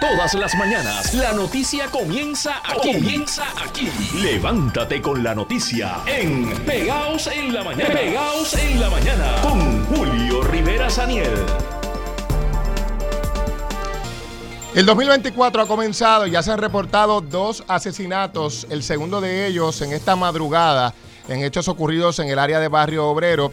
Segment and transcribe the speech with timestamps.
[0.00, 2.92] Todas las mañanas la noticia comienza aquí.
[2.92, 3.90] Comienza aquí.
[4.14, 7.94] Levántate con la noticia en Pegaos en la mañana.
[7.94, 11.32] Pegaos en la mañana con Julio Rivera Saniel.
[14.72, 19.82] El 2024 ha comenzado y ya se han reportado dos asesinatos, el segundo de ellos
[19.82, 20.94] en esta madrugada,
[21.26, 23.50] en hechos ocurridos en el área de Barrio Obrero.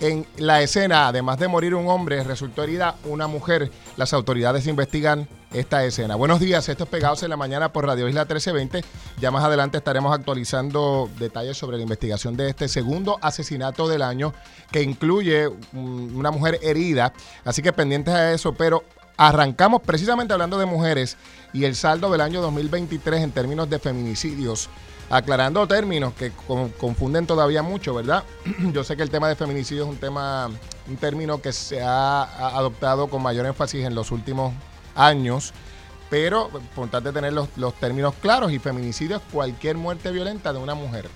[0.00, 3.72] En la escena, además de morir un hombre, resultó herida una mujer.
[3.96, 6.14] Las autoridades investigan esta escena.
[6.16, 8.84] Buenos días, esto es Pegados en la Mañana por Radio Isla 1320.
[9.20, 14.34] Ya más adelante estaremos actualizando detalles sobre la investigación de este segundo asesinato del año
[14.70, 17.12] que incluye una mujer herida.
[17.44, 18.84] Así que pendientes a eso, pero
[19.16, 21.16] arrancamos precisamente hablando de mujeres
[21.52, 24.68] y el saldo del año 2023 en términos de feminicidios
[25.10, 26.32] aclarando términos que
[26.78, 28.24] confunden todavía mucho, ¿verdad?
[28.72, 30.50] Yo sé que el tema de feminicidio es un tema,
[30.88, 32.22] un término que se ha,
[32.56, 34.52] adoptado con mayor énfasis en los últimos
[34.98, 35.54] años,
[36.10, 40.74] pero importante tener los, los términos claros y feminicidio es cualquier muerte violenta de una
[40.74, 41.08] mujer.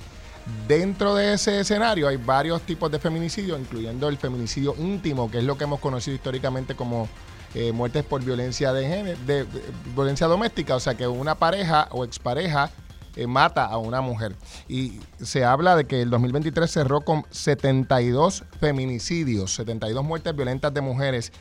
[0.66, 5.44] Dentro de ese escenario hay varios tipos de feminicidio, incluyendo el feminicidio íntimo, que es
[5.44, 7.08] lo que hemos conocido históricamente como
[7.54, 9.46] eh, muertes por violencia de, género, de,
[9.94, 12.70] violencia doméstica, o sea que una pareja o expareja
[13.14, 14.34] eh, mata a una mujer.
[14.68, 20.80] Y se habla de que el 2023 cerró con 72 feminicidios, 72 muertes violentas de
[20.80, 21.32] mujeres.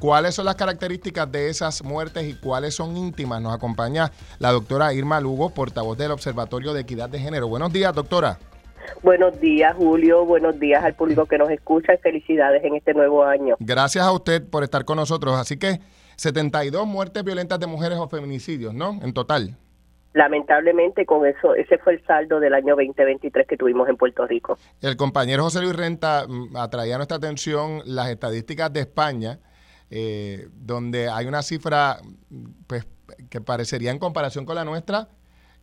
[0.00, 3.42] ¿Cuáles son las características de esas muertes y cuáles son íntimas?
[3.42, 7.48] Nos acompaña la doctora Irma Lugo, portavoz del Observatorio de Equidad de Género.
[7.48, 8.38] Buenos días, doctora.
[9.02, 10.24] Buenos días, Julio.
[10.24, 13.56] Buenos días al público que nos escucha y felicidades en este nuevo año.
[13.58, 15.34] Gracias a usted por estar con nosotros.
[15.34, 15.80] Así que
[16.16, 19.00] 72 muertes violentas de mujeres o feminicidios, ¿no?
[19.02, 19.56] En total
[20.14, 24.58] lamentablemente con eso ese fue el saldo del año 2023 que tuvimos en Puerto Rico.
[24.80, 29.38] El compañero José Luis Renta mm, atraía nuestra atención las estadísticas de España,
[29.90, 32.00] eh, donde hay una cifra
[32.66, 32.86] pues,
[33.30, 35.08] que parecería en comparación con la nuestra,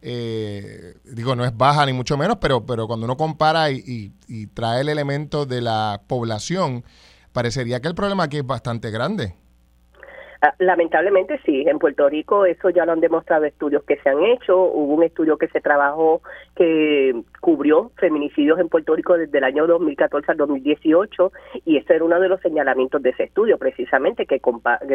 [0.01, 4.47] eh, digo, no es baja ni mucho menos, pero, pero cuando uno compara y, y
[4.47, 6.83] trae el elemento de la población,
[7.33, 9.35] parecería que el problema aquí es bastante grande.
[10.45, 14.23] Ah, lamentablemente sí, en Puerto Rico eso ya lo han demostrado estudios que se han
[14.23, 14.55] hecho.
[14.55, 16.21] Hubo un estudio que se trabajó
[16.55, 21.31] que cubrió feminicidios en Puerto Rico desde el año 2014 al 2018
[21.65, 24.39] y ese era uno de los señalamientos de ese estudio, precisamente que,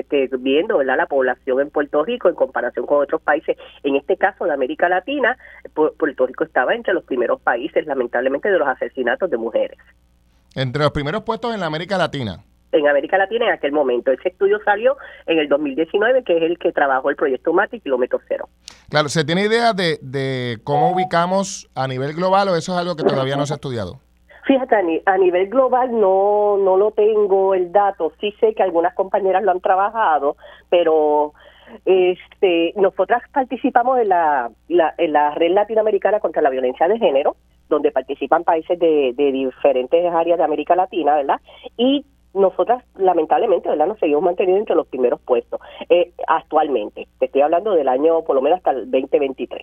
[0.08, 0.98] que viendo ¿verdad?
[0.98, 4.88] la población en Puerto Rico en comparación con otros países, en este caso de América
[4.88, 5.36] Latina,
[5.74, 9.78] Puerto Rico estaba entre los primeros países, lamentablemente, de los asesinatos de mujeres.
[10.54, 14.10] Entre los primeros puestos en la América Latina en América Latina en aquel momento.
[14.12, 18.20] Ese estudio salió en el 2019, que es el que trabajó el proyecto MATI Kilómetro
[18.28, 18.48] Cero.
[18.88, 22.96] Claro, ¿se tiene idea de, de cómo ubicamos a nivel global o eso es algo
[22.96, 24.00] que todavía no se ha estudiado?
[24.46, 28.12] Fíjate, a nivel global no, no lo tengo el dato.
[28.20, 30.36] Sí sé que algunas compañeras lo han trabajado,
[30.68, 31.34] pero
[31.84, 37.36] este, nosotras participamos en la, en la red latinoamericana contra la violencia de género,
[37.68, 41.40] donde participan países de, de diferentes áreas de América Latina, ¿verdad?
[41.76, 42.04] Y
[42.34, 47.08] nosotras lamentablemente verdad nos seguimos manteniendo entre los primeros puestos eh, actualmente.
[47.18, 49.62] Te estoy hablando del año por lo menos hasta el 2023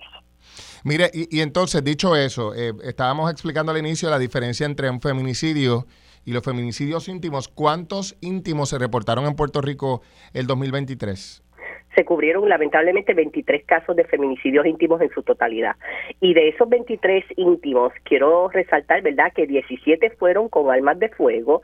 [0.84, 5.86] mire y, entonces dicho eso eh, estábamos explicando al inicio la diferencia entre un feminicidio
[6.24, 7.48] y los feminicidios íntimos.
[7.48, 10.02] Cuántos íntimos se reportaron en Puerto Rico
[10.34, 11.42] el 2023
[11.98, 15.74] se cubrieron lamentablemente 23 casos de feminicidios íntimos en su totalidad.
[16.20, 21.62] Y de esos 23 íntimos, quiero resaltar, ¿verdad?, que 17 fueron con armas de fuego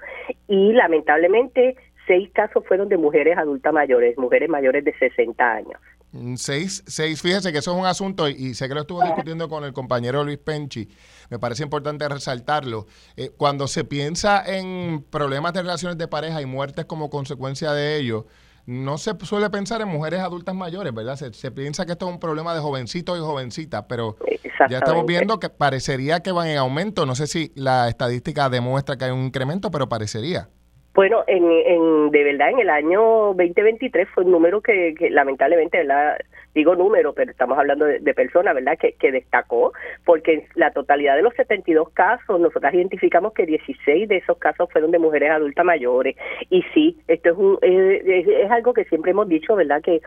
[0.48, 1.76] y lamentablemente
[2.08, 5.80] seis casos fueron de mujeres adultas mayores, mujeres mayores de 60 años.
[6.10, 9.48] Mm, seis, seis, fíjese que eso es un asunto y sé que lo estuvo discutiendo
[9.48, 10.88] con el compañero Luis Penchi,
[11.30, 12.86] me parece importante resaltarlo.
[13.16, 17.98] Eh, cuando se piensa en problemas de relaciones de pareja y muertes como consecuencia de
[17.98, 18.26] ello,
[18.66, 21.16] no se suele pensar en mujeres adultas mayores, ¿verdad?
[21.16, 24.16] Se, piensa que esto es un problema de jovencitos y jovencitas, pero
[24.70, 27.06] ya estamos viendo que parecería que van en aumento.
[27.06, 30.48] No sé si la estadística demuestra que hay un incremento, pero parecería.
[30.94, 33.00] Bueno, en, en, de verdad, en el año
[33.34, 36.16] 2023 fue un número que, que lamentablemente, ¿verdad?
[36.54, 39.72] Digo número, pero estamos hablando de, personas, ¿verdad?, que, destacó,
[40.04, 44.90] porque la totalidad de los 72 casos, nosotras identificamos que 16 de esos casos fueron
[44.92, 46.16] de mujeres adultas mayores.
[46.50, 50.00] Y sí, esto es, un, es, algo que siempre hemos dicho, ¿verdad?, que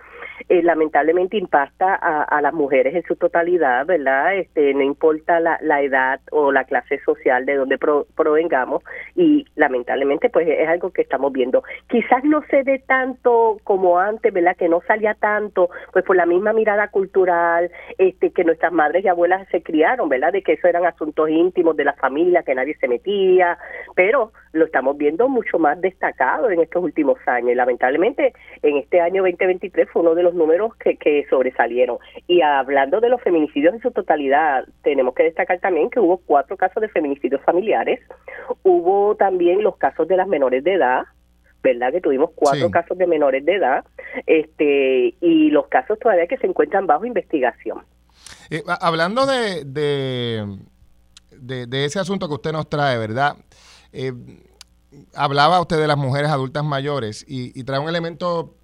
[0.50, 5.58] eh, lamentablemente impacta a, a, las mujeres en su totalidad, ¿verdad?, este no importa la,
[5.62, 8.84] la edad o la clase social de donde provengamos,
[9.16, 11.64] y lamentablemente, pues es algo que estamos viendo.
[11.88, 16.26] Quizás no se dé tanto como antes, ¿verdad?, que no salía tanto, pues por la
[16.26, 20.34] misma misma mirada cultural este que nuestras madres y abuelas se criaron, ¿verdad?
[20.34, 23.58] De que eso eran asuntos íntimos de la familia, que nadie se metía,
[23.96, 27.52] pero lo estamos viendo mucho más destacado en estos últimos años.
[27.52, 31.98] Y lamentablemente, en este año 2023 fue uno de los números que, que sobresalieron.
[32.28, 36.58] Y hablando de los feminicidios en su totalidad, tenemos que destacar también que hubo cuatro
[36.58, 38.00] casos de feminicidios familiares,
[38.64, 41.04] hubo también los casos de las menores de edad,
[41.68, 41.92] ¿verdad?
[41.92, 43.86] Que tuvimos cuatro casos de menores de edad,
[44.26, 47.84] este, y los casos todavía que se encuentran bajo investigación.
[48.50, 53.36] Eh, hablando de, de, de, ese asunto que usted nos trae, ¿verdad?
[53.92, 54.14] Eh,
[55.14, 58.56] hablaba usted de las mujeres adultas mayores y, trae un elemento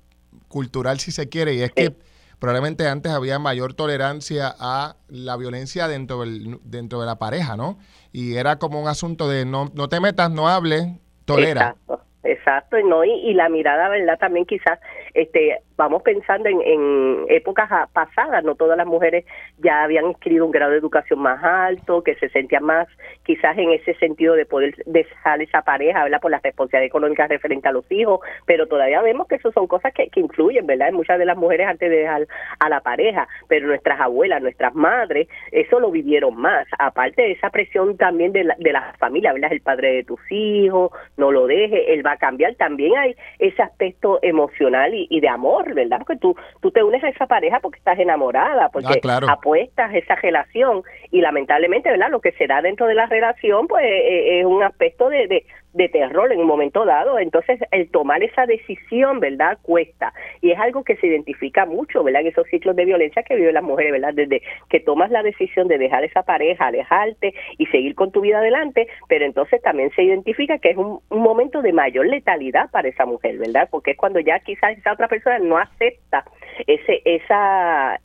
[0.47, 1.95] cultural, si se quiere, y es que
[2.39, 7.77] probablemente antes había mayor tolerancia a la violencia dentro, del, dentro de la pareja, ¿no?
[8.11, 10.87] Y era como un asunto de no, no te metas, no hables,
[11.25, 11.69] tolera.
[11.69, 14.17] Exacto, y no y, la mirada, ¿verdad?
[14.17, 14.79] También quizás
[15.13, 19.25] este vamos pensando en, en, épocas pasadas, no todas las mujeres
[19.57, 22.87] ya habían adquirido un grado de educación más alto, que se sentían más
[23.23, 26.21] quizás en ese sentido de poder dejar esa pareja, ¿verdad?
[26.21, 29.93] Por las responsabilidades económicas referente a los hijos, pero todavía vemos que eso son cosas
[29.93, 30.89] que, que influyen, ¿verdad?
[30.89, 32.27] En muchas de las mujeres antes de dejar
[32.59, 37.49] a la pareja, pero nuestras abuelas, nuestras madres, eso lo vivieron más, aparte de esa
[37.49, 39.51] presión también de la, de la familia, ¿verdad?
[39.51, 43.61] El padre de tus hijos, no lo deje, él va a cambiar, también hay ese
[43.61, 45.99] aspecto emocional y, de amor, ¿verdad?
[45.99, 50.15] Porque tú, tú te unes a esa pareja porque estás enamorada, porque ah, apuestas esa
[50.15, 52.09] relación y lamentablemente, ¿verdad?
[52.09, 55.27] Lo que se da dentro de la relación, pues eh, eh, es un aspecto de,
[55.27, 57.19] de, de terror en un momento dado.
[57.19, 59.57] Entonces, el tomar esa decisión, ¿verdad?
[59.61, 60.13] Cuesta.
[60.41, 62.21] Y es algo que se identifica mucho, ¿verdad?
[62.21, 64.13] En esos ciclos de violencia que viven las mujeres, ¿verdad?
[64.13, 68.39] Desde que tomas la decisión de dejar esa pareja, alejarte y seguir con tu vida
[68.39, 72.87] adelante, pero entonces también se identifica que es un, un momento de mayor letalidad para
[72.87, 73.67] esa mujer, ¿verdad?
[73.71, 76.25] Porque es cuando ya quizás esa otra persona no acepta
[76.67, 77.99] ese esa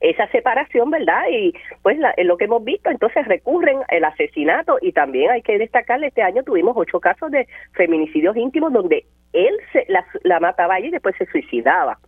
[0.00, 1.22] esa separación, ¿verdad?
[1.30, 6.08] Y pues lo que hemos visto, entonces recurren el asesinato y también hay que destacarle,
[6.08, 10.90] este año tuvimos ocho casos de feminicidios íntimos donde él se, la, la mataba y
[10.90, 11.98] después se suicidaba.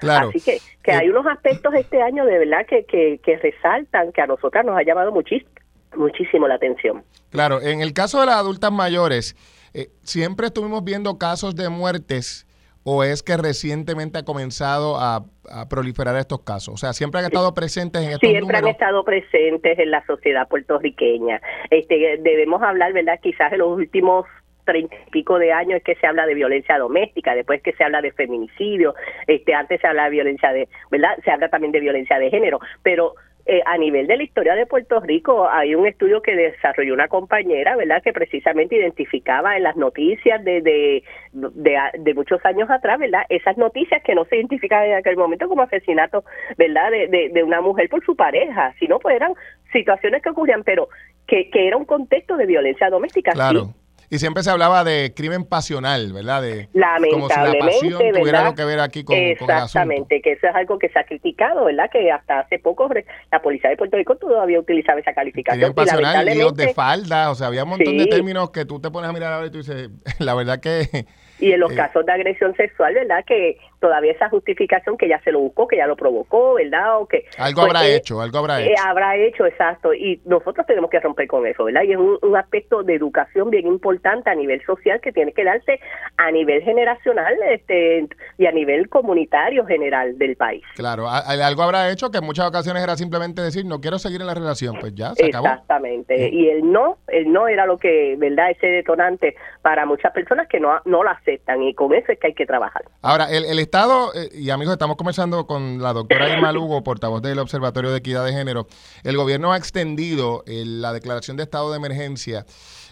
[0.00, 0.28] Claro.
[0.28, 4.20] Así que, que hay unos aspectos este año de verdad que, que, que resaltan, que
[4.20, 5.50] a nosotras nos ha llamado muchísimo
[5.96, 7.02] muchísimo la atención.
[7.30, 9.36] Claro, en el caso de las adultas mayores,
[9.74, 12.46] eh, siempre estuvimos viendo casos de muertes
[12.84, 15.24] o es que recientemente ha comenzado a,
[15.68, 16.74] proliferar estos casos?
[16.74, 20.46] O sea, siempre han estado presentes en estos Siempre han estado presentes en la sociedad
[20.48, 21.40] puertorriqueña.
[21.70, 23.18] Este, debemos hablar, ¿verdad?
[23.20, 24.26] Quizás en los últimos
[24.64, 27.82] treinta y pico de años es que se habla de violencia doméstica, después que se
[27.82, 28.94] habla de feminicidio,
[29.26, 31.16] este, antes se habla de violencia de, ¿verdad?
[31.24, 33.14] Se habla también de violencia de género, pero
[33.52, 37.08] eh, a nivel de la historia de Puerto Rico hay un estudio que desarrolló una
[37.08, 38.00] compañera, ¿verdad?
[38.00, 41.02] Que precisamente identificaba en las noticias de, de,
[41.32, 43.22] de, muchos años atrás, ¿verdad?
[43.28, 46.22] Esas noticias que no se identificaban en aquel momento como asesinato,
[46.58, 46.92] ¿verdad?
[46.92, 49.32] De, de, una mujer por su pareja, sino pues eran
[49.72, 50.88] situaciones que ocurrían, pero
[51.26, 53.32] que, que era un contexto de violencia doméstica.
[53.32, 53.74] Claro.
[54.12, 56.42] Y siempre se hablaba de crimen pasional, ¿verdad?
[56.42, 60.48] De, Lamentablemente, como si la pasión tuviera algo que ver aquí con, Exactamente, que eso
[60.48, 61.88] es algo que se ha criticado, ¿verdad?
[61.92, 62.88] Que hasta hace poco
[63.30, 65.60] la policía de Puerto Rico todavía utilizaba esa calificación.
[65.60, 68.90] Crimen pasional, líos de falda, o sea, había un montón de términos que tú te
[68.90, 71.06] pones a mirar ahora y tú dices, la verdad que...
[71.38, 73.24] Y en los eh, casos de agresión sexual, ¿verdad?
[73.24, 77.00] Que todavía esa justificación que ya se lo buscó, que ya lo provocó, ¿verdad?
[77.00, 78.82] O que algo habrá pues, hecho, algo habrá eh, hecho.
[78.86, 79.94] habrá hecho, exacto.
[79.94, 81.82] Y nosotros tenemos que romper con eso, ¿verdad?
[81.82, 85.80] Y es un, aspecto de educación bien importante a nivel social que tiene que darse
[86.16, 90.62] a nivel generacional este y a nivel comunitario general del país.
[90.76, 94.28] Claro, algo habrá hecho que en muchas ocasiones era simplemente decir, no quiero seguir en
[94.28, 95.46] la relación, pues ya, se acabó.
[95.46, 96.28] Exactamente.
[96.30, 98.50] Y el no, el no era lo que, ¿verdad?
[98.50, 102.28] Ese detonante para muchas personas que no, no lo aceptan y con eso es que
[102.28, 102.84] hay que trabajar.
[103.02, 107.22] Ahora, el, el Estado, eh, y amigos, estamos conversando con la doctora Irma Lugo, portavoz
[107.22, 108.66] del Observatorio de Equidad de Género.
[109.04, 112.44] El gobierno ha extendido eh, la declaración de estado de emergencia.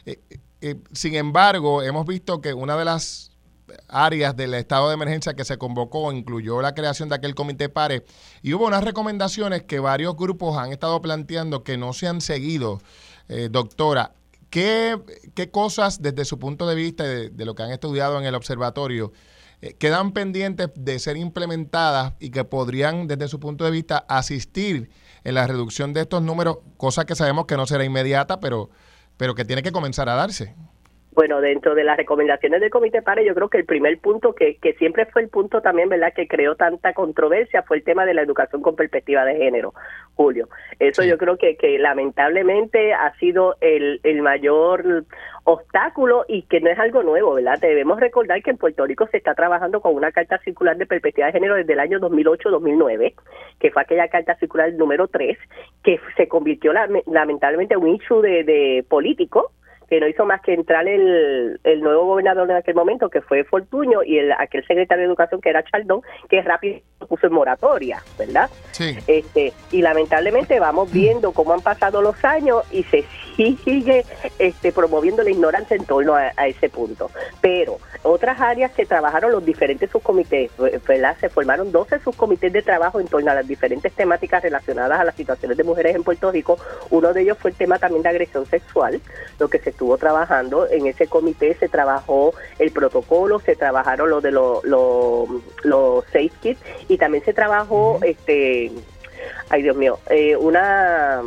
[0.07, 3.33] Eh, sin embargo, hemos visto que una de las
[3.89, 8.05] áreas del estado de emergencia que se convocó incluyó la creación de aquel comité PARE
[8.43, 12.81] y hubo unas recomendaciones que varios grupos han estado planteando que no se han seguido.
[13.51, 14.13] doctora,
[14.49, 14.97] ¿qué,
[15.35, 18.37] ¿qué, cosas desde su punto de vista de, de, lo que han estudiado en el
[18.37, 19.13] observatorio
[19.61, 24.91] eh, quedan pendientes de ser implementadas y que podrían, desde su punto de vista, asistir
[25.25, 28.71] en la reducción de estos números, cosa que sabemos que no será inmediata, pero,
[29.17, 30.55] pero que tiene que comenzar a darse.
[31.19, 34.55] Bueno, dentro de las recomendaciones del Comité PARE, yo creo que el primer punto, que,
[34.59, 38.15] que siempre fue el punto también, ¿verdad?, que creó tanta controversia, fue el tema de
[38.15, 39.75] la educación con perspectiva de género,
[40.15, 40.49] Julio.
[40.79, 45.07] Eso yo creo que, que lamentablemente ha sido el, el mayor
[45.43, 47.59] obstáculo y que no es algo nuevo, ¿verdad?
[47.59, 51.27] Debemos recordar que en Puerto Rico se está trabajando con una carta circular de perspectiva
[51.27, 53.15] de género desde el año 2008-2009,
[53.59, 55.37] que fue aquella carta circular número 3,
[55.83, 59.51] que se convirtió lamentablemente en un issue de, de político,
[59.89, 63.45] que no hizo más que entrar el, el nuevo gobernador en aquel momento, que fue
[63.45, 68.03] Fortuño, y el aquel secretario de Educación, que era Chaldón, que rápido puso en moratoria,
[68.19, 68.51] ¿verdad?
[68.73, 68.97] Sí.
[69.07, 73.05] Este, y lamentablemente vamos viendo cómo han pasado los años y se
[73.37, 74.05] sigue
[74.39, 77.11] este, promoviendo la ignorancia en torno a, ese punto.
[77.41, 80.51] Pero otras áreas que trabajaron los diferentes subcomités,
[80.87, 81.17] ¿verdad?
[81.21, 85.15] Se formaron 12 subcomités de trabajo en torno a las diferentes temáticas relacionadas a las
[85.15, 86.59] situaciones de mujeres en Puerto Rico.
[86.91, 89.01] Uno de ellos fue el tema también de agresión sexual,
[89.39, 90.67] lo que se estuvo trabajando.
[90.69, 96.61] En ese comité se trabajó el protocolo, se trabajaron lo de los los safe kits
[96.89, 98.73] y también se trabajó, este,
[99.51, 101.23] ay Dios mío, eh, una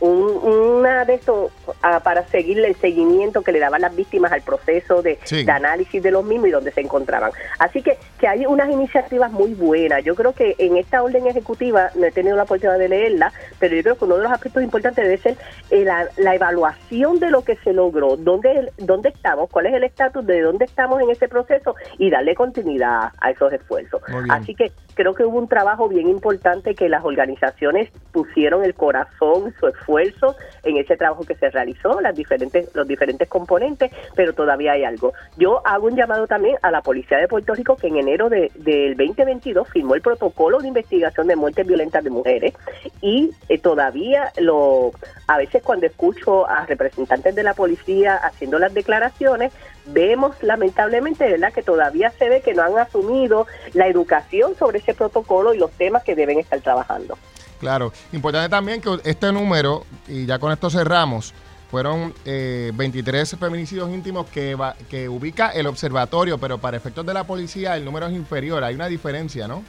[0.00, 1.50] un, una de esto
[1.82, 6.10] ah, para seguirle el seguimiento que le daban las víctimas al proceso de, análisis de
[6.10, 7.32] los mismos y donde se encontraban.
[7.58, 10.04] Así que, que hay unas iniciativas muy buenas.
[10.04, 13.74] Yo creo que en esta orden ejecutiva, no he tenido la oportunidad de leerla, pero
[13.74, 15.36] yo creo que uno de los aspectos importantes debe ser
[15.70, 20.24] eh, la, evaluación de lo que se logró, dónde, dónde estamos, cuál es el estatus
[20.24, 24.00] de dónde estamos en ese proceso y darle continuidad a esos esfuerzos.
[24.30, 29.52] Así que creo que hubo un trabajo bien importante que las organizaciones pusieron el corazón,
[29.58, 34.34] su esfuerzo esfuerzo en ese trabajo que se realizó, las diferentes, los diferentes componentes, pero
[34.34, 35.14] todavía hay algo.
[35.36, 38.52] Yo hago un llamado también a la Policía de Puerto Rico que en enero de,
[38.54, 42.54] del 2022 firmó el protocolo de investigación de muertes violentas de mujeres
[43.00, 44.92] y eh, todavía lo
[45.26, 49.52] a veces cuando escucho a representantes de la policía haciendo las declaraciones
[49.86, 54.94] vemos lamentablemente verdad que todavía se ve que no han asumido la educación sobre ese
[54.94, 57.16] protocolo y los temas que deben estar trabajando.
[57.60, 61.34] Claro, importante también que este número, y ya con esto cerramos,
[61.70, 64.56] fueron eh, 23 feminicidios íntimos que,
[64.88, 68.74] que ubica el observatorio, pero para efectos de la policía el número es inferior, hay
[68.74, 69.62] una diferencia, ¿no?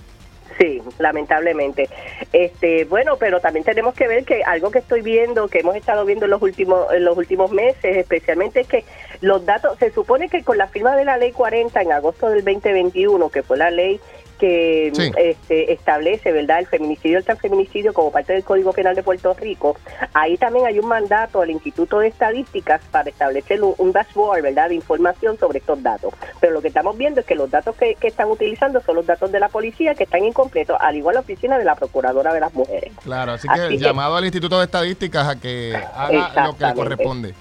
[0.57, 1.89] Sí, lamentablemente.
[2.33, 6.05] Este, bueno, pero también tenemos que ver que algo que estoy viendo, que hemos estado
[6.05, 8.83] viendo en los últimos en los últimos meses, especialmente es que
[9.21, 12.43] los datos se supone que con la firma de la ley 40 en agosto del
[12.43, 14.01] 2021, que fue la ley
[14.39, 19.33] que este, establece, ¿verdad?, el feminicidio el transfeminicidio como parte del Código Penal de Puerto
[19.33, 19.77] Rico.
[20.13, 24.75] Ahí también hay un mandato al Instituto de Estadísticas para establecer un, dashboard, ¿verdad?, de
[24.75, 26.13] información sobre estos datos.
[26.39, 29.31] Pero lo que estamos viendo es que los datos que, están utilizando son los datos
[29.31, 32.53] de la policía que están incompletos, al igual la oficina de la Procuradora de las
[32.53, 32.91] Mujeres.
[33.03, 37.33] Claro, así que llamado al Instituto de Estadísticas a que haga lo que le corresponde.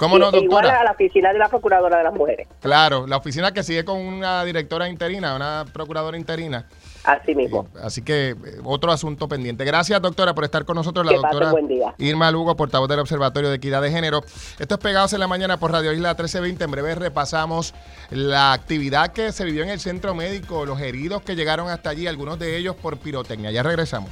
[0.00, 0.44] ¿Cómo no, doctora?
[0.44, 2.48] Igual a la oficina de la Procuradora de las Mujeres.
[2.60, 6.64] Claro, la oficina que sigue con una directora interina, una procuradora interina.
[7.04, 7.66] Así mismo.
[7.74, 9.62] Eh, así que eh, otro asunto pendiente.
[9.66, 11.04] Gracias, doctora, por estar con nosotros.
[11.04, 11.52] La doctora
[11.98, 14.22] Irma Lugo, portavoz del Observatorio de Equidad de Género.
[14.58, 16.64] Esto es Pegados en la Mañana por Radio Isla 1320.
[16.64, 17.74] En breve repasamos
[18.08, 22.06] la actividad que se vivió en el centro médico, los heridos que llegaron hasta allí,
[22.06, 23.50] algunos de ellos por pirotecnia.
[23.50, 24.10] Ya regresamos.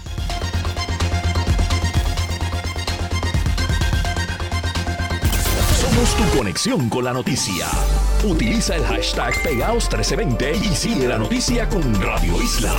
[5.99, 7.67] Tu conexión con la noticia.
[8.23, 12.73] Utiliza el hashtag Pegaos1320 y sigue la noticia con Radio Isla.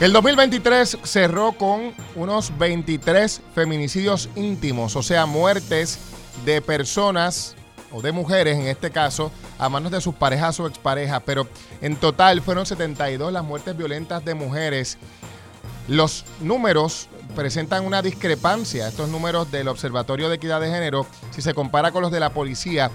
[0.00, 6.00] El 2023 cerró con unos 23 feminicidios íntimos, o sea, muertes
[6.44, 7.54] de personas
[7.92, 9.30] o de mujeres en este caso,
[9.60, 11.46] a manos de sus parejas o exparejas, pero
[11.80, 14.98] en total fueron 72 las muertes violentas de mujeres.
[15.86, 21.54] Los números presentan una discrepancia, estos números del Observatorio de Equidad de Género, si se
[21.54, 22.90] compara con los de la policía,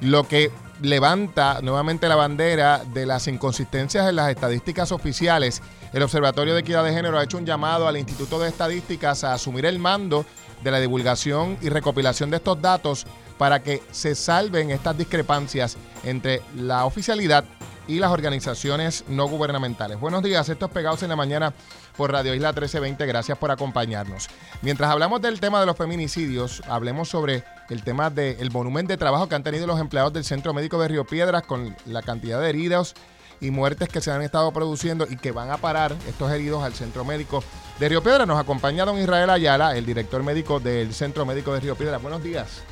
[0.00, 0.50] lo que
[0.80, 5.62] levanta nuevamente la bandera de las inconsistencias en las estadísticas oficiales.
[5.92, 9.34] El Observatorio de Equidad de Género ha hecho un llamado al Instituto de Estadísticas a
[9.34, 10.26] asumir el mando
[10.62, 13.06] de la divulgación y recopilación de estos datos
[13.38, 17.44] para que se salven estas discrepancias entre la oficialidad
[17.88, 19.98] y las organizaciones no gubernamentales.
[19.98, 21.52] Buenos días, estos Pegados en la Mañana
[21.96, 23.06] por Radio Isla 1320.
[23.06, 24.28] Gracias por acompañarnos.
[24.62, 29.28] Mientras hablamos del tema de los feminicidios, hablemos sobre el tema del volumen de trabajo
[29.28, 32.50] que han tenido los empleados del Centro Médico de Río Piedras con la cantidad de
[32.50, 32.94] heridos
[33.40, 36.74] y muertes que se han estado produciendo y que van a parar estos heridos al
[36.74, 37.42] Centro Médico
[37.80, 38.26] de Río Piedras.
[38.26, 42.00] Nos acompaña don Israel Ayala, el director médico del Centro Médico de Río Piedras.
[42.00, 42.62] Buenos días.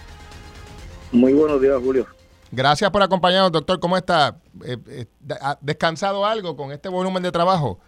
[1.12, 2.07] Muy buenos días, Julio.
[2.53, 3.81] Gracias por acompañarnos, doctor.
[3.81, 4.41] ¿Cómo está?
[4.65, 5.07] Eh, eh,
[5.41, 7.81] ¿Ha descansado algo con este volumen de trabajo?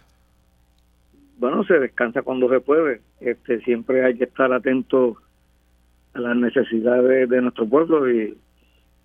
[1.43, 3.01] Bueno, se descansa cuando se puede.
[3.19, 5.17] Este, siempre hay que estar atento
[6.13, 8.37] a las necesidades de nuestro pueblo y,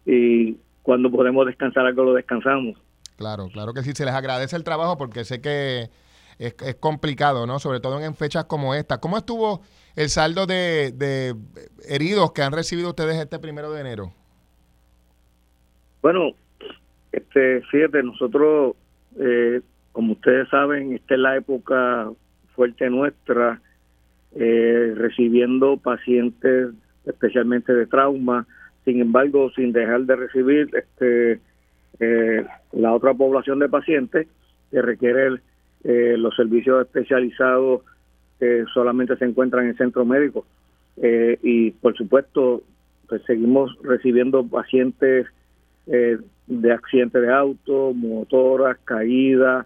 [0.07, 2.79] y cuando podemos descansar algo lo descansamos.
[3.17, 5.91] Claro, claro que sí, se les agradece el trabajo porque sé que
[6.39, 7.59] es, complicado, ¿no?
[7.59, 9.01] Sobre todo en fechas como esta.
[9.01, 9.63] ¿Cómo estuvo
[9.97, 11.35] el saldo de, de
[11.89, 14.13] heridos que han recibido ustedes este primero de enero?
[16.03, 16.35] Bueno,
[17.11, 18.77] este, fíjate, nosotros,
[19.19, 22.13] eh, como ustedes saben, esta es la época
[22.59, 23.61] fuerte nuestra,
[24.35, 26.71] eh, recibiendo pacientes
[27.07, 28.49] especialmente de trauma,
[28.85, 31.39] sin embargo, sin dejar de recibir este,
[32.01, 34.27] eh, la otra población de pacientes
[34.73, 35.39] que requiere
[35.85, 37.83] eh, los servicios especializados
[38.41, 40.45] que solamente se encuentran en el centro médico.
[40.97, 42.65] Eh, y por supuesto,
[43.09, 45.27] pues seguimos recibiendo pacientes
[45.87, 49.65] de accidentes de auto, motoras, caídas,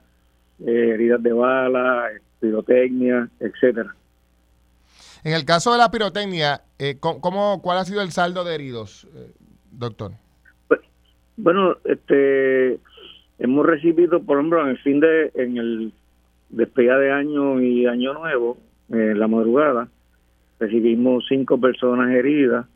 [0.64, 2.10] heridas de bala,
[2.42, 3.94] pirotecnia, etcétera.
[5.24, 9.06] En el caso de la pirotecnia, eh, ¿cómo, ¿cuál ha sido el saldo de heridos,
[9.14, 9.30] eh,
[9.70, 10.12] doctor?
[10.66, 10.80] Pues,
[11.36, 12.80] bueno, este,
[13.38, 15.92] hemos recibido, por ejemplo, en el fin de, en el
[16.50, 18.58] despedida de año y año nuevo,
[18.90, 19.88] en la madrugada,
[20.58, 22.66] recibimos cinco personas heridas,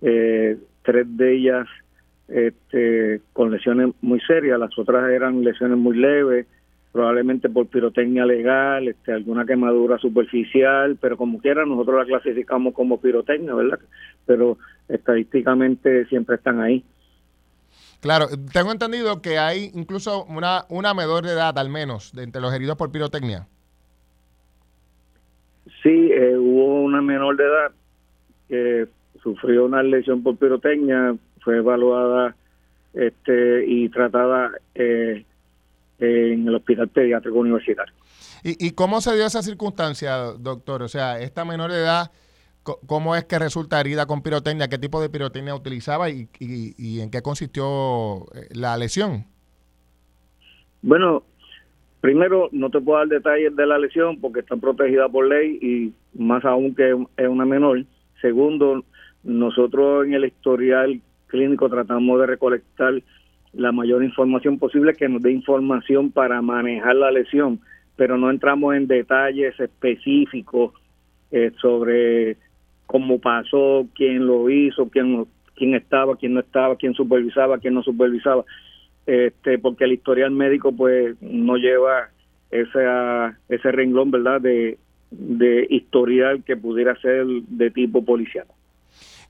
[0.00, 1.66] eh, tres de ellas
[2.28, 6.46] este, con lesiones muy serias, las otras eran lesiones muy leves,
[6.92, 13.00] probablemente por pirotecnia legal, este, alguna quemadura superficial, pero como quiera nosotros la clasificamos como
[13.00, 13.78] pirotecnia, ¿verdad?
[14.26, 16.84] Pero estadísticamente siempre están ahí.
[18.00, 22.40] Claro, tengo entendido que hay incluso una, una menor de edad al menos de entre
[22.40, 23.46] los heridos por pirotecnia.
[25.82, 27.72] Sí, eh, hubo una menor de edad
[28.48, 28.88] que
[29.22, 32.34] sufrió una lesión por pirotecnia, fue evaluada
[32.94, 35.24] este, y tratada eh,
[36.00, 37.94] en el Hospital Pediátrico Universitario.
[38.42, 40.82] ¿Y, ¿Y cómo se dio esa circunstancia, doctor?
[40.82, 42.10] O sea, esta menor de edad,
[42.62, 44.68] ¿cómo es que resulta herida con pirotecnia?
[44.68, 49.24] ¿Qué tipo de pirotecnia utilizaba y, y, en qué consistió eh, la lesión?
[50.82, 51.24] Bueno,
[52.00, 55.92] primero no te puedo dar detalles de la lesión porque está protegida por ley y
[56.18, 57.84] más aún que es una menor.
[58.20, 58.84] Segundo,
[59.22, 63.02] nosotros en el historial clínico tratamos de recolectar
[63.52, 67.60] la mayor información posible que nos dé información para manejar la lesión,
[67.96, 70.72] pero no entramos en detalles específicos
[71.30, 72.36] eh, sobre
[72.86, 77.82] cómo pasó, quién lo hizo, quién, quién estaba, quién no estaba, quién supervisaba, quién no
[77.82, 78.44] supervisaba,
[79.06, 82.10] este, porque el historial médico pues no lleva
[82.50, 82.80] ese,
[83.48, 84.78] ese renglón, ¿verdad?, de,
[85.10, 88.46] de historial que pudiera ser de tipo policial.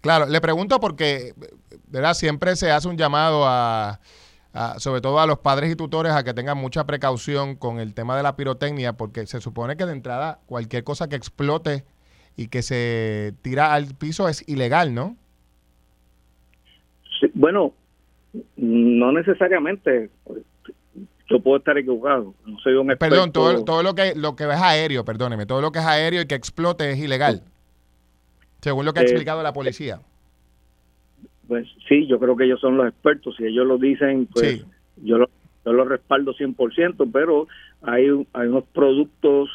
[0.00, 1.34] Claro, le pregunto porque,
[1.88, 2.14] ¿verdad?
[2.14, 4.00] Siempre se hace un llamado a,
[4.78, 8.16] sobre todo a los padres y tutores, a que tengan mucha precaución con el tema
[8.16, 11.84] de la pirotecnia, porque se supone que de entrada cualquier cosa que explote
[12.36, 15.16] y que se tira al piso es ilegal, ¿no?
[17.34, 17.72] bueno,
[18.56, 20.10] no necesariamente.
[21.28, 22.34] Yo puedo estar equivocado.
[22.44, 23.14] No soy un experto.
[23.14, 26.22] Perdón, todo, todo lo que lo que es aéreo, perdóneme, todo lo que es aéreo
[26.22, 27.42] y que explote es ilegal.
[28.60, 30.00] Según lo que ha eh, explicado la policía.
[31.48, 33.34] Pues sí, yo creo que ellos son los expertos.
[33.36, 34.64] Si ellos lo dicen, pues
[35.02, 35.28] yo, lo,
[35.64, 37.48] yo lo respaldo 100%, pero
[37.82, 39.50] hay, hay unos productos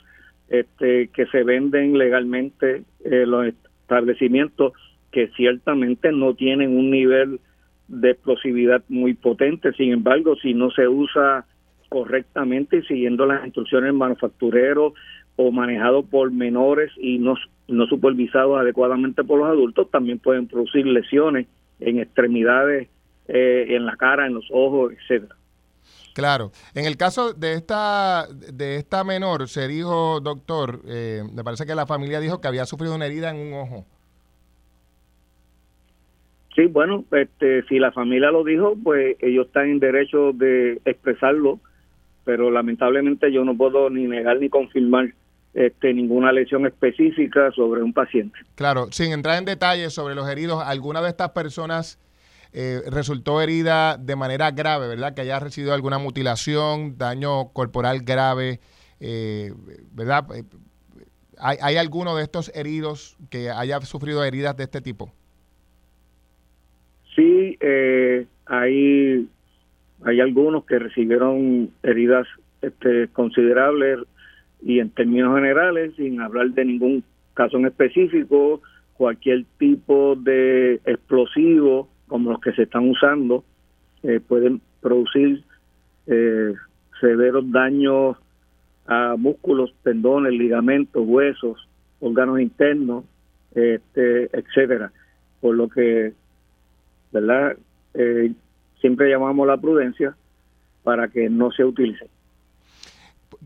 [0.50, 3.48] este, que se venden legalmente en los
[3.82, 4.74] establecimientos
[5.12, 7.40] que ciertamente no tienen un nivel
[7.88, 9.72] de explosividad muy potente.
[9.74, 11.46] Sin embargo, si no se usa
[11.90, 14.94] correctamente y siguiendo las instrucciones del manufacturero
[15.36, 17.36] o manejado por menores y no,
[17.68, 21.48] no supervisados adecuadamente por los adultos, también pueden producir lesiones
[21.80, 22.88] en extremidades,
[23.28, 25.36] eh, en la cara, en los ojos, etcétera.
[26.14, 26.52] Claro.
[26.74, 31.76] En el caso de esta de esta menor, se dijo, doctor, eh, me parece que
[31.76, 33.86] la familia dijo que había sufrido una herida en un ojo.
[36.56, 41.60] Sí, bueno, este, si la familia lo dijo, pues ellos están en derecho de expresarlo,
[42.24, 45.14] pero lamentablemente yo no puedo ni negar ni confirmar
[45.56, 48.38] este, ninguna lesión específica sobre un paciente.
[48.56, 51.98] Claro, sin entrar en detalles sobre los heridos, ¿alguna de estas personas
[52.52, 55.16] eh, resultó herida de manera grave, verdad?
[55.16, 58.60] Que haya recibido alguna mutilación, daño corporal grave,
[59.00, 59.54] eh,
[59.94, 60.26] ¿verdad?
[60.36, 60.44] Eh,
[61.40, 65.14] ¿Hay, ¿Hay alguno de estos heridos que haya sufrido heridas de este tipo?
[67.16, 67.58] Sí,
[68.46, 69.30] hay,
[70.04, 72.28] hay algunos que recibieron heridas
[72.62, 74.00] este, considerables
[74.66, 77.04] y en términos generales, sin hablar de ningún
[77.36, 78.62] caso en específico,
[78.96, 83.44] cualquier tipo de explosivo como los que se están usando
[84.02, 85.44] eh, pueden producir
[86.08, 86.54] eh,
[87.00, 88.18] severos daños
[88.88, 93.06] a músculos, tendones, ligamentos, huesos, órganos internos,
[93.54, 94.92] este, etcétera.
[95.42, 96.14] Por lo que,
[97.12, 97.56] ¿verdad?
[97.94, 98.34] eh,
[98.82, 100.16] siempre llamamos la prudencia
[100.84, 102.08] para que no se utilice.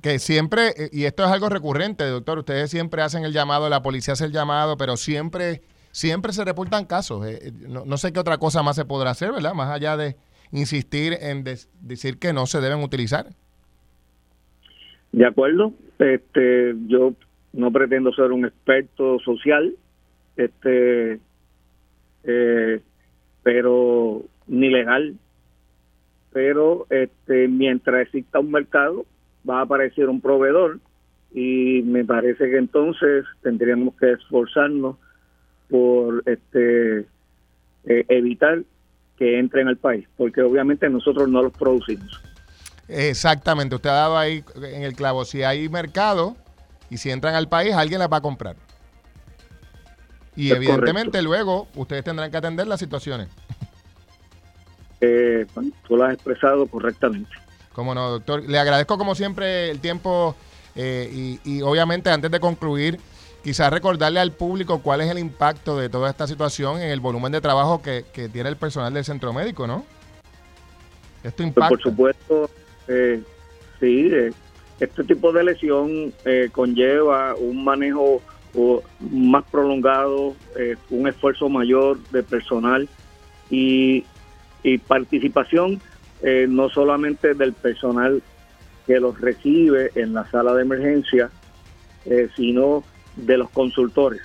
[0.02, 3.82] Que siempre, eh, y esto es algo recurrente, doctor, ustedes siempre hacen el llamado, la
[3.82, 7.26] policía hace el llamado, pero siempre, siempre se reportan casos.
[7.28, 9.54] Eh, no, sé qué otra cosa más se podrá hacer, ¿verdad?
[9.54, 10.16] Más allá de
[10.52, 13.28] insistir en decir que no se deben utilizar.
[15.12, 17.14] De acuerdo, este, yo
[17.54, 19.76] no pretendo ser un experto social,
[20.38, 21.20] este,
[22.24, 22.82] eh,
[23.44, 25.16] pero ni legal,
[26.32, 29.06] pero este, mientras exista un mercado
[29.48, 30.80] va a aparecer un proveedor
[31.34, 34.96] y me parece que entonces tendríamos que esforzarnos
[35.70, 37.00] por este
[37.86, 38.64] eh, evitar
[39.18, 42.22] que entren al país, porque obviamente nosotros no los producimos.
[42.88, 46.36] Exactamente, usted ha dado ahí en el clavo, si hay mercado
[46.90, 48.56] y si entran al país, alguien las va a comprar.
[50.36, 53.28] Y evidentemente luego ustedes tendrán que atender las situaciones.
[55.02, 55.46] Eh,
[55.88, 57.30] tú lo has expresado correctamente.
[57.74, 58.44] Cómo no, doctor.
[58.48, 60.36] Le agradezco como siempre el tiempo
[60.76, 63.00] eh, y, obviamente antes de concluir,
[63.44, 67.32] quizás recordarle al público cuál es el impacto de toda esta situación en el volumen
[67.32, 69.86] de trabajo que, tiene el personal del centro médico, ¿no?
[71.24, 71.70] Esto impacta.
[71.70, 72.50] por supuesto,
[72.88, 73.22] eh,
[73.80, 74.32] sí, eh,
[74.80, 78.22] este tipo de lesión eh, conlleva un manejo
[79.12, 80.36] más prolongado,
[80.90, 82.90] un esfuerzo mayor de personal
[83.52, 84.06] y,
[84.64, 85.80] y participación
[86.22, 88.22] no solamente del personal
[88.86, 91.30] que los recibe en la sala de emergencia,
[92.36, 92.84] sino
[93.16, 94.22] de los consultores,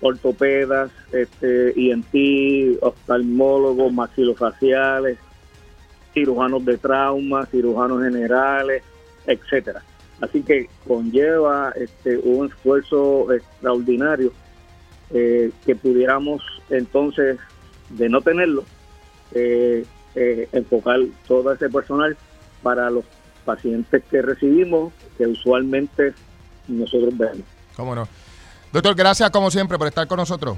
[0.00, 5.18] ortopedas, este, INT, oftalmólogos, maxilofaciales,
[6.12, 8.82] cirujanos de trauma, cirujanos generales,
[9.26, 9.82] etcétera.
[10.20, 14.32] Así que conlleva este, un esfuerzo extraordinario
[15.10, 17.38] eh, que pudiéramos entonces,
[17.90, 18.64] de no tenerlo,
[19.32, 22.16] eh, eh, enfocar todo ese personal
[22.62, 23.04] para los
[23.44, 26.14] pacientes que recibimos, que usualmente
[26.68, 27.44] nosotros vemos.
[27.76, 28.08] ¿Cómo no?
[28.72, 30.56] Doctor, gracias como siempre por estar con nosotros.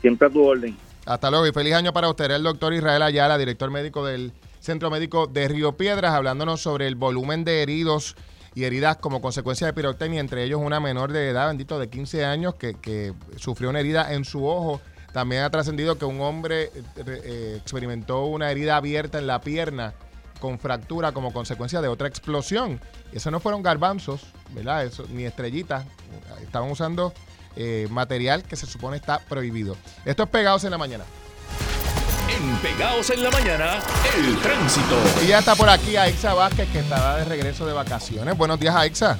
[0.00, 0.76] Siempre a tu orden.
[1.06, 2.30] Hasta luego y feliz año para usted.
[2.30, 6.94] El doctor Israel Ayala, director médico del Centro Médico de Río Piedras, hablándonos sobre el
[6.94, 8.16] volumen de heridos
[8.54, 12.24] y heridas como consecuencia de pirotecnia, entre ellos una menor de edad, bendito, de 15
[12.24, 14.80] años, que, sufrió una herida en su ojo.
[15.14, 16.72] También ha trascendido que un hombre eh,
[17.06, 19.94] eh, experimentó una herida abierta en la pierna
[20.40, 22.80] con fractura como consecuencia de otra explosión.
[23.12, 24.84] Eso no fueron garbanzos, ¿verdad?
[24.84, 25.86] Eso, ni estrellitas.
[26.42, 27.14] Estaban usando
[27.54, 29.76] eh, material que se supone está prohibido.
[30.04, 31.04] Esto es Pegados en la Mañana.
[32.28, 33.78] En Pegados en la Mañana,
[34.18, 34.96] el tránsito.
[35.22, 38.36] Y ya está por aquí Aixa Vázquez, que estará de regreso de vacaciones.
[38.36, 39.16] Buenos días, Aixa.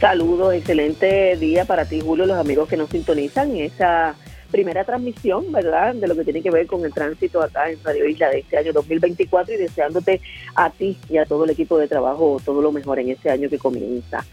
[0.00, 4.16] Saludos, excelente día para ti, Julio, los amigos que nos sintonizan esa
[4.52, 8.06] primera transmisión, ¿verdad?, de lo que tiene que ver con el tránsito acá en Radio
[8.06, 10.20] Isla de este año 2024 y deseándote
[10.54, 13.48] a ti y a todo el equipo de trabajo todo lo mejor en este año
[13.48, 14.24] que comienza.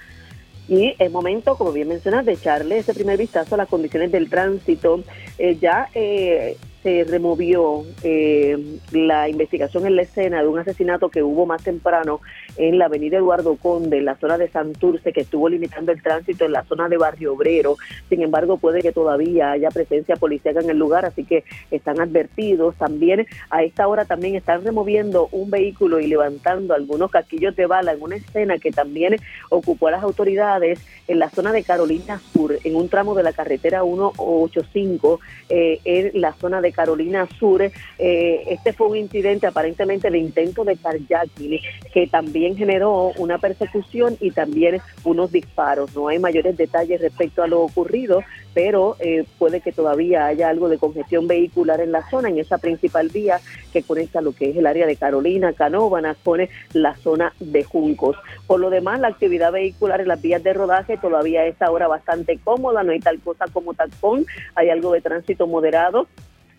[0.67, 4.29] Y es momento, como bien mencionas, de echarle ese primer vistazo a las condiciones del
[4.29, 5.01] tránsito.
[5.39, 11.23] Eh, ya eh, se removió eh, la investigación en la escena de un asesinato que
[11.23, 12.21] hubo más temprano
[12.57, 16.45] en la avenida Eduardo Conde, en la zona de Santurce, que estuvo limitando el tránsito
[16.45, 17.77] en la zona de Barrio Obrero.
[18.07, 22.75] Sin embargo, puede que todavía haya presencia policial en el lugar, así que están advertidos.
[22.75, 27.93] También a esta hora también están removiendo un vehículo y levantando algunos casquillos de bala
[27.93, 29.17] en una escena que también
[29.49, 33.33] ocupó a las autoridades en la zona de Carolina Sur, en un tramo de la
[33.33, 37.61] carretera 185, eh, en la zona de Carolina Sur.
[37.61, 41.59] Eh, este fue un incidente aparentemente de intento de carjacking
[41.93, 45.95] que también generó una persecución y también unos disparos.
[45.95, 48.21] No hay mayores detalles respecto a lo ocurrido,
[48.53, 52.57] pero eh, puede que todavía haya algo de congestión vehicular en la zona, en esa
[52.57, 53.39] principal vía
[53.71, 58.17] que conecta lo que es el área de Carolina, Canóvanas, pone la zona de Juncos.
[58.47, 62.37] Por lo demás, la actividad vehicular en las vías de rodaje todavía es ahora bastante
[62.43, 66.07] cómoda, no hay tal cosa como tacón, hay algo de tránsito moderado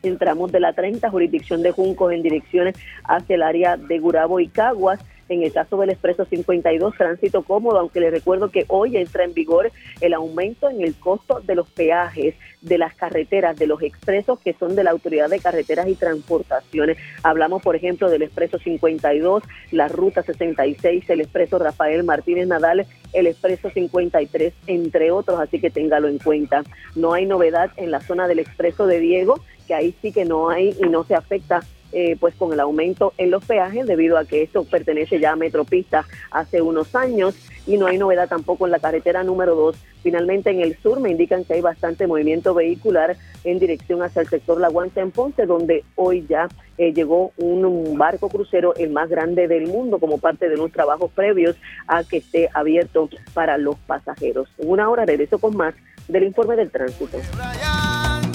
[0.02, 4.48] entramos de la 30, jurisdicción de Juncos en direcciones hacia el área de Gurabo y
[4.48, 5.00] Caguas.
[5.30, 9.32] En el caso del expreso 52, tránsito cómodo, aunque les recuerdo que hoy entra en
[9.32, 14.40] vigor el aumento en el costo de los peajes de las carreteras, de los expresos
[14.40, 16.98] que son de la Autoridad de Carreteras y Transportaciones.
[17.22, 23.28] Hablamos, por ejemplo, del expreso 52, la ruta 66, el expreso Rafael Martínez Nadal, el
[23.28, 26.64] expreso 53, entre otros, así que téngalo en cuenta.
[26.96, 30.50] No hay novedad en la zona del expreso de Diego, que ahí sí que no
[30.50, 31.60] hay y no se afecta
[31.92, 35.36] eh, pues con el aumento en los peajes debido a que esto pertenece ya a
[35.36, 37.34] Metropista hace unos años
[37.66, 39.76] y no hay novedad tampoco en la carretera número 2.
[40.02, 44.28] Finalmente en el sur me indican que hay bastante movimiento vehicular en dirección hacia el
[44.28, 46.48] sector La Guancha en Ponce, donde hoy ya
[46.78, 51.10] eh, llegó un, barco crucero, el más grande del mundo, como parte de unos trabajos
[51.12, 54.48] previos a que esté abierto para los pasajeros.
[54.58, 55.74] En una hora regreso con más
[56.08, 57.18] del informe del tránsito.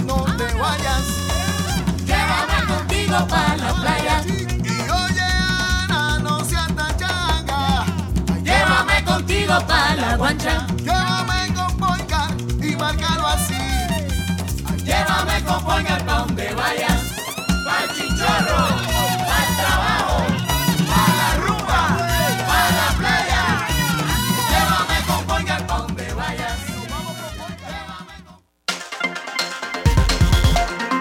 [0.06, 1.25] No te vayas,
[3.16, 4.24] llévame contigo para la playa.
[4.64, 7.86] Y oye, Ana, no seas tan changa.
[8.44, 10.68] Llévame contigo para la guancha.
[10.78, 13.56] Llévame con Boycar y márcalo así.
[14.84, 16.95] Llévame con Boycar pa' donde vayas.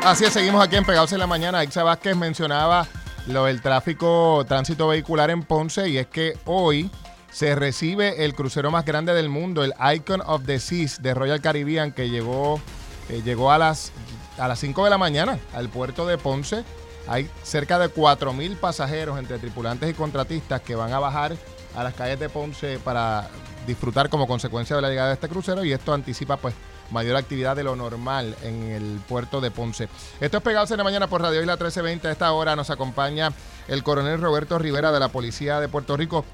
[0.05, 1.65] Así es, seguimos aquí en Pegados en la Mañana.
[1.65, 2.87] Ixa Vázquez mencionaba
[3.27, 6.91] lo del tráfico, tránsito vehicular en Ponce y es que hoy
[7.33, 11.41] se recibe el crucero más grande del mundo, el Icon of the Seas de Royal
[11.41, 12.61] Caribbean que llegó,
[13.09, 13.93] eh, llegó a las,
[14.37, 16.65] a las 5 de la mañana al puerto de Ponce.
[17.09, 21.35] Hay cerca de 4.000 pasajeros entre tripulantes y contratistas que van a bajar
[21.75, 23.31] a las calles de Ponce para
[23.67, 26.55] disfrutar como consecuencia de la llegada de este crucero y esto anticipa pues
[26.91, 29.89] mayor actividad de lo normal en el puerto de Ponce.
[30.21, 32.09] Esto es Pegados en la Mañana por Radio Isla 1320.
[32.09, 33.31] A esta hora nos acompaña
[33.69, 36.25] el coronel Roberto Rivera de la Policía de Puerto Rico.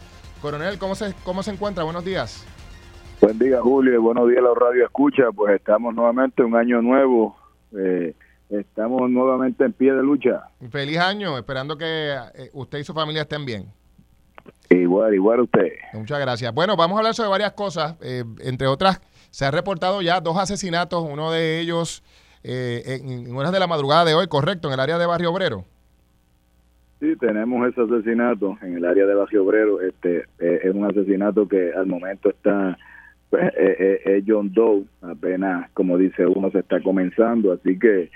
[0.42, 1.84] Coronel, ¿cómo se, cómo se encuentra?
[1.84, 2.46] Buenos días.
[3.20, 5.24] Buen día, Julio, y buenos días, la radio escucha.
[5.34, 7.36] Pues estamos nuevamente un año nuevo.
[7.76, 8.14] Eh,
[8.48, 10.48] estamos nuevamente en pie de lucha.
[10.70, 13.66] Feliz año, esperando que eh, usted y su familia estén bien.
[14.70, 15.68] Igual, igual usted.
[15.92, 16.54] Muchas gracias.
[16.54, 20.36] Bueno, vamos a hablar sobre varias cosas, eh, entre otras, se han reportado ya dos
[20.36, 22.02] asesinatos, uno de ellos
[22.42, 25.32] eh, en, en horas de la madrugada de hoy, correcto, en el área de Barrio
[25.32, 25.64] Obrero.
[27.00, 29.80] Sí, tenemos ese asesinato en el área de Barrio Obrero.
[29.80, 32.76] Este eh, es un asesinato que al momento está
[33.30, 38.10] pues, eh, eh, es John Doe, apenas como dice uno se está comenzando, así que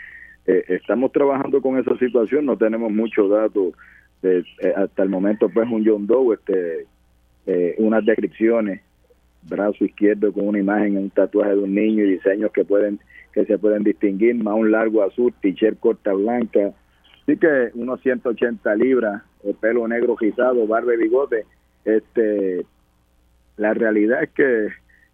[0.47, 2.45] eh, estamos trabajando con esa situación.
[2.45, 3.73] No tenemos muchos datos
[4.21, 5.49] de, eh, hasta el momento.
[5.49, 6.87] Pues un John Doe, este,
[7.47, 8.83] eh, unas descripciones,
[9.49, 13.01] brazo izquierdo con una imagen, un tatuaje de un niño y diseños que pueden
[13.33, 16.73] que se pueden distinguir, más un largo azul, t-shirt corta blanca,
[17.25, 21.47] Así que unos 180 libras, el pelo negro rizado, barba y bigote.
[21.85, 22.67] Este,
[23.57, 24.67] la realidad es que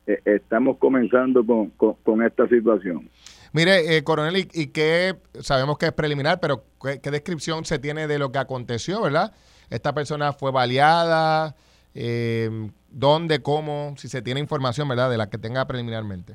[0.08, 3.08] eh, estamos comenzando con, con, esta situación.
[3.52, 7.78] Mire, eh, coronel, ¿y, y qué, sabemos que es preliminar, pero ¿qué, qué descripción se
[7.78, 9.32] tiene de lo que aconteció, verdad?
[9.70, 11.54] Esta persona fue baleada,
[11.94, 12.50] eh,
[12.90, 16.34] dónde, cómo, si se tiene información, ¿verdad?, de la que tenga preliminarmente.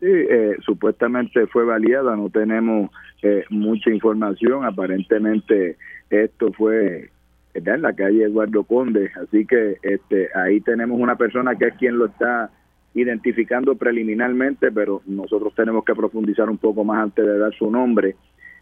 [0.00, 2.90] Sí, eh, supuestamente fue baleada, no tenemos
[3.22, 5.76] eh, mucha información, aparentemente
[6.08, 7.10] esto fue
[7.54, 11.98] en la calle Eduardo Conde, así que este ahí tenemos una persona que es quien
[11.98, 12.50] lo está
[12.94, 18.14] identificando preliminarmente, pero nosotros tenemos que profundizar un poco más antes de dar su nombre,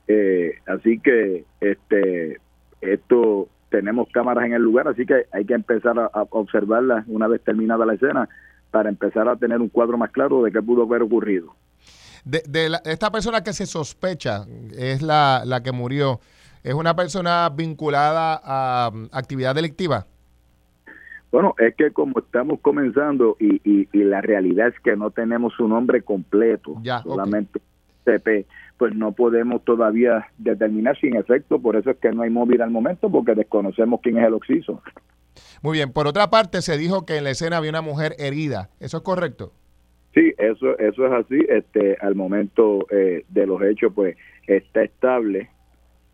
[0.09, 2.41] eh, así que este
[2.81, 7.27] esto tenemos cámaras en el lugar, así que hay que empezar a, a observarlas una
[7.27, 8.29] vez terminada la escena
[8.71, 11.55] para empezar a tener un cuadro más claro de qué pudo haber ocurrido.
[12.25, 14.45] De, de la- esta persona que se sospecha
[14.77, 16.21] es la, la que murió,
[16.65, 20.07] ¿es una persona vinculada a um, actividad delictiva?
[21.33, 25.53] Bueno, es que como estamos comenzando y, y, y la realidad es que no tenemos
[25.55, 27.61] su nombre completo, Ya, solamente
[28.05, 28.47] CP,
[28.79, 32.71] pues no podemos todavía determinar sin efecto, por eso es que no hay móvil al
[32.71, 34.83] momento, porque desconocemos quién es el occiso.
[35.63, 35.93] Muy bien.
[35.93, 38.71] Por otra parte, se dijo que en la escena había una mujer herida.
[38.81, 39.53] ¿Eso es correcto?
[40.15, 41.39] Sí, eso eso es así.
[41.49, 45.51] Este, al momento eh, de los hechos, pues está estable.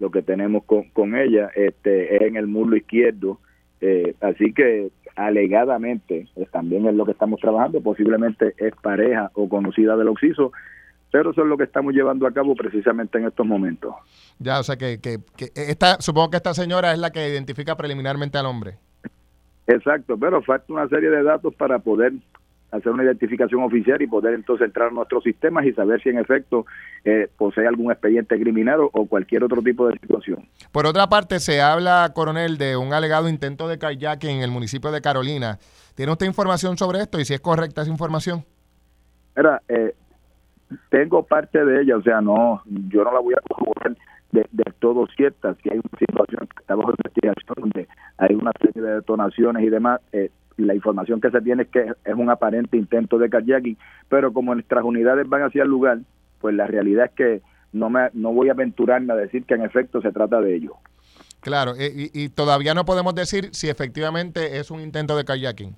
[0.01, 3.38] Lo que tenemos con, con ella este, es en el muslo izquierdo.
[3.81, 7.81] Eh, así que alegadamente, pues, también es lo que estamos trabajando.
[7.81, 10.53] Posiblemente es pareja o conocida del occiso,
[11.12, 13.94] pero eso es lo que estamos llevando a cabo precisamente en estos momentos.
[14.38, 17.77] Ya, o sea que, que, que esta, supongo que esta señora es la que identifica
[17.77, 18.79] preliminarmente al hombre.
[19.66, 22.14] Exacto, pero falta una serie de datos para poder
[22.72, 26.18] hacer una identificación oficial y poder entonces entrar a nuestros sistemas y saber si en
[26.18, 26.64] efecto
[27.05, 30.48] eh, posee algún expediente criminal o, o cualquier otro tipo de situación.
[30.72, 34.90] Por otra parte, se habla, coronel, de un alegado intento de kayaking en el municipio
[34.90, 35.59] de Carolina.
[35.94, 38.42] ¿Tiene usted información sobre esto y si es correcta esa información?
[39.37, 39.94] Mira, eh,
[40.90, 43.96] tengo parte de ella, o sea, no, yo no la voy a corroborar
[44.32, 45.54] de, de todo cierta.
[45.62, 49.68] Si hay una situación que está bajo investigación donde hay una serie de detonaciones y
[49.70, 53.78] demás, eh, la información que se tiene es que es un aparente intento de kayaking,
[54.08, 55.98] pero como nuestras unidades van hacia el lugar,
[56.40, 59.62] pues la realidad es que no me no voy a aventurarme a decir que en
[59.62, 60.74] efecto se trata de ello.
[61.40, 65.74] Claro, y, y todavía no podemos decir si efectivamente es un intento de kayaking.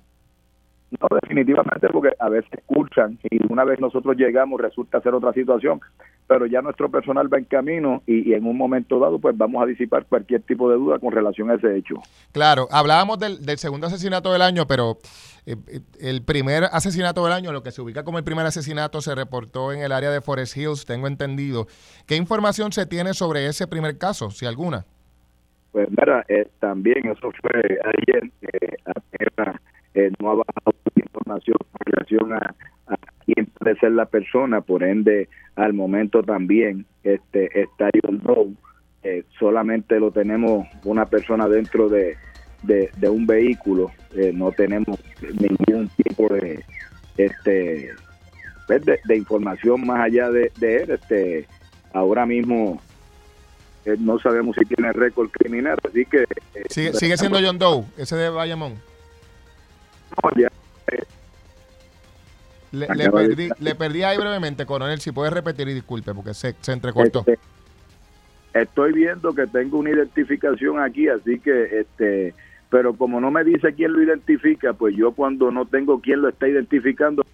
[1.01, 5.81] No, definitivamente, porque a veces escuchan y una vez nosotros llegamos resulta ser otra situación,
[6.27, 9.65] pero ya nuestro personal va en camino y, en un momento dado pues vamos a
[9.65, 11.95] disipar cualquier tipo de duda con relación a ese hecho.
[12.31, 14.97] Claro, hablábamos del, segundo asesinato del año, pero
[15.45, 19.01] eh, eh, el primer asesinato del año, lo que se ubica como el primer asesinato,
[19.01, 21.67] se reportó en el área de Forest Hills, tengo entendido.
[22.05, 24.85] ¿Qué información se tiene sobre ese primer caso, si alguna?
[25.75, 28.77] Pues mira, eh, también eso fue ayer, eh,
[30.19, 30.75] no ha bajado
[31.15, 32.55] información en relación a,
[33.25, 38.53] quién puede ser la persona, por ende, al momento también este está John Doe,
[39.03, 42.17] eh, solamente lo tenemos una persona dentro de,
[42.63, 46.63] de, un vehículo, eh, no tenemos ningún tipo de
[47.17, 47.89] este
[48.67, 51.47] pues, de, información más allá de, él, este
[51.93, 52.79] ahora mismo
[53.85, 56.25] eh, no sabemos si tiene récord criminal, así que...
[56.69, 58.73] sigue, sigue siendo John Doe, ese de Bayamón.
[62.71, 67.19] Le, perdí, ahí brevemente, coronel, si puede repetir y disculpe, porque se, se entrecortó.
[67.19, 67.39] Este,
[68.53, 72.33] estoy viendo que tengo una identificación aquí, así que, este,
[72.69, 76.29] pero como no me dice quién lo identifica, pues yo cuando no tengo quién lo
[76.29, 77.25] está identificando.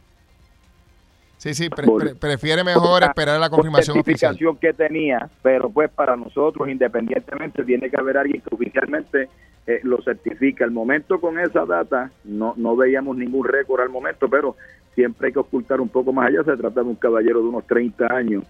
[1.37, 4.37] Sí, sí, prefiere mejor esperar la confirmación oficial.
[4.59, 9.27] que tenía, pero pues para nosotros, independientemente, tiene que haber alguien que oficialmente
[9.67, 10.65] eh, lo certifica.
[10.65, 14.55] El momento con esa data no, no veíamos ningún récord al momento, pero
[14.95, 16.43] siempre hay que ocultar un poco más allá.
[16.43, 18.43] Se trata de un caballero de unos 30 años.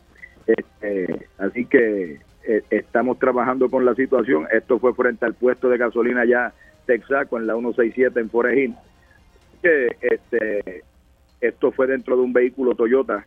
[0.48, 4.48] Este, así que eh, estamos trabajando con la situación.
[4.52, 6.54] Esto fue frente al puesto de gasolina ya
[6.86, 8.76] Texaco en la 167 en Forest
[9.62, 10.84] Que, este,
[11.40, 13.26] esto fue dentro de un vehículo Toyota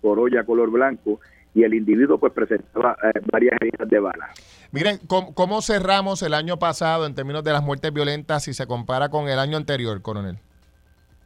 [0.00, 1.20] Corolla color blanco
[1.54, 4.30] y el individuo pues presentaba eh, varias heridas de bala.
[4.72, 9.10] Miren, ¿cómo, cerramos el año pasado en términos de las muertes violentas si se compara
[9.10, 10.38] con el año anterior, coronel?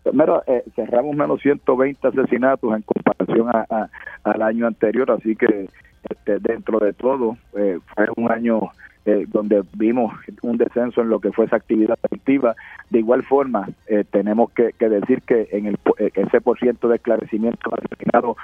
[0.03, 3.89] Primero, eh, cerramos menos 120 asesinatos en comparación a,
[4.25, 5.69] al año anterior, así que
[6.09, 8.71] este, dentro de todo eh, fue un año
[9.07, 12.57] eh, donde vimos un descenso en lo que fue esa actividad activa.
[12.91, 16.97] De igual forma, eh, tenemos que, decir que en el, eh, ese por ciento de
[16.97, 18.37] esclarecimiento asesinado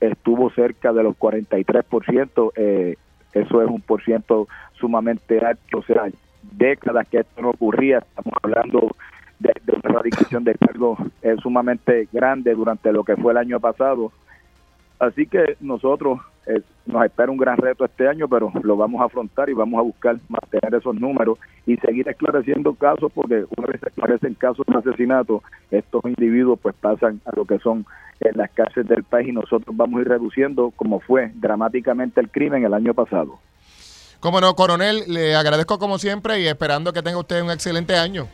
[0.00, 2.96] estuvo cerca de los 43%, eh,
[3.32, 6.04] eso es un por ciento sumamente alto, o sea,
[6.42, 8.96] décadas que esto no ocurría, estamos hablando
[9.38, 10.98] de, una erradicación de cargos
[11.42, 14.12] sumamente grande durante lo que fue el año pasado.
[14.98, 19.04] Así que nosotros eh, nos espera un gran reto este año, pero lo vamos a
[19.04, 23.80] afrontar y vamos a buscar mantener esos números y seguir esclareciendo casos, porque una vez
[23.80, 27.86] se esclarecen casos de asesinato, estos individuos pues pasan a lo que son
[28.20, 32.30] en las cárceles del país y nosotros vamos a ir reduciendo, como fue dramáticamente el
[32.30, 33.38] crimen el año pasado.
[34.18, 38.26] Como no, coronel, le agradezco como siempre y esperando que tenga usted un excelente año.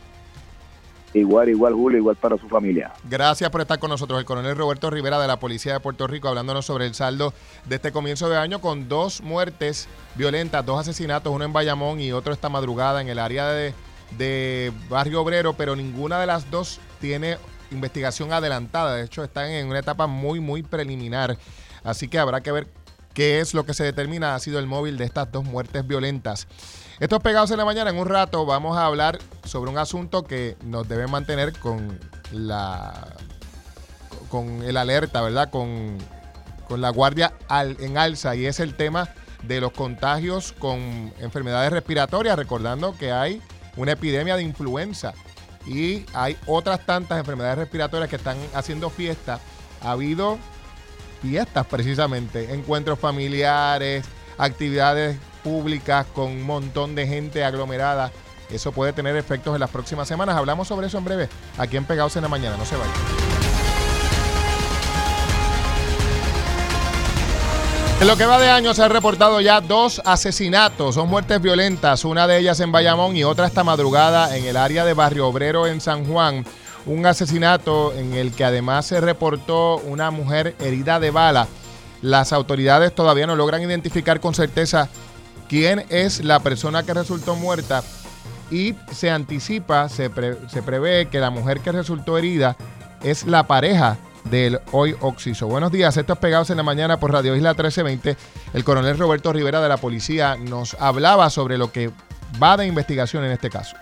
[1.13, 2.91] Igual, igual, Julio, igual para su familia.
[3.09, 4.19] Gracias por estar con nosotros.
[4.19, 7.33] El coronel Roberto Rivera de la Policía de Puerto Rico hablándonos sobre el saldo
[7.65, 12.11] de este comienzo de año con dos muertes violentas, dos asesinatos, uno en Bayamón y
[12.11, 13.73] otro esta madrugada en el área de,
[14.17, 17.37] de Barrio Obrero, pero ninguna de las dos tiene
[17.71, 18.95] investigación adelantada.
[18.95, 21.37] De hecho, están en una etapa muy, muy preliminar.
[21.83, 22.67] Así que habrá que ver
[23.13, 26.47] qué es lo que se determina ha sido el móvil de estas dos muertes violentas.
[26.99, 30.57] Estos pegados en la mañana, en un rato vamos a hablar sobre un asunto que
[30.63, 31.99] nos debe mantener con
[32.31, 33.13] la
[34.29, 35.51] con el alerta, ¿verdad?
[35.51, 35.97] Con,
[36.75, 39.07] la guardia en alza y es el tema
[39.43, 43.41] de los contagios con enfermedades respiratorias, recordando que hay
[43.77, 45.13] una epidemia de influenza
[45.65, 49.39] y hay otras tantas enfermedades respiratorias que están haciendo fiesta.
[49.81, 50.39] Ha habido
[51.21, 54.03] fiestas precisamente, encuentros familiares,
[54.37, 58.11] actividades públicas con un montón de gente aglomerada.
[58.49, 60.35] Eso puede tener efectos en las próximas semanas.
[60.35, 62.57] Hablamos sobre eso en breve aquí en Pegados en la Mañana.
[62.57, 62.93] No se vayan.
[67.99, 72.05] En lo que va de año se han reportado ya dos asesinatos, son muertes violentas,
[72.05, 75.65] una de ellas en Bayamón y otra esta madrugada en el área de Barrio Obrero
[75.65, 76.45] en San Juan.
[76.85, 81.47] Un asesinato en el que además se reportó una mujer herida de bala.
[82.03, 84.89] Las autoridades todavía no logran identificar con certeza
[85.49, 87.83] quién es la persona que resultó muerta
[88.49, 90.09] y se anticipa, se,
[90.47, 92.55] se prevé que la mujer que resultó herida
[93.03, 93.97] es la pareja
[94.29, 95.47] del hoy Oxiso.
[95.47, 98.17] Buenos días, estos pegados en la mañana por Radio Isla 1320.
[98.53, 101.91] El coronel Roberto Rivera de la policía nos hablaba sobre lo que
[102.41, 103.75] va de investigación en este caso.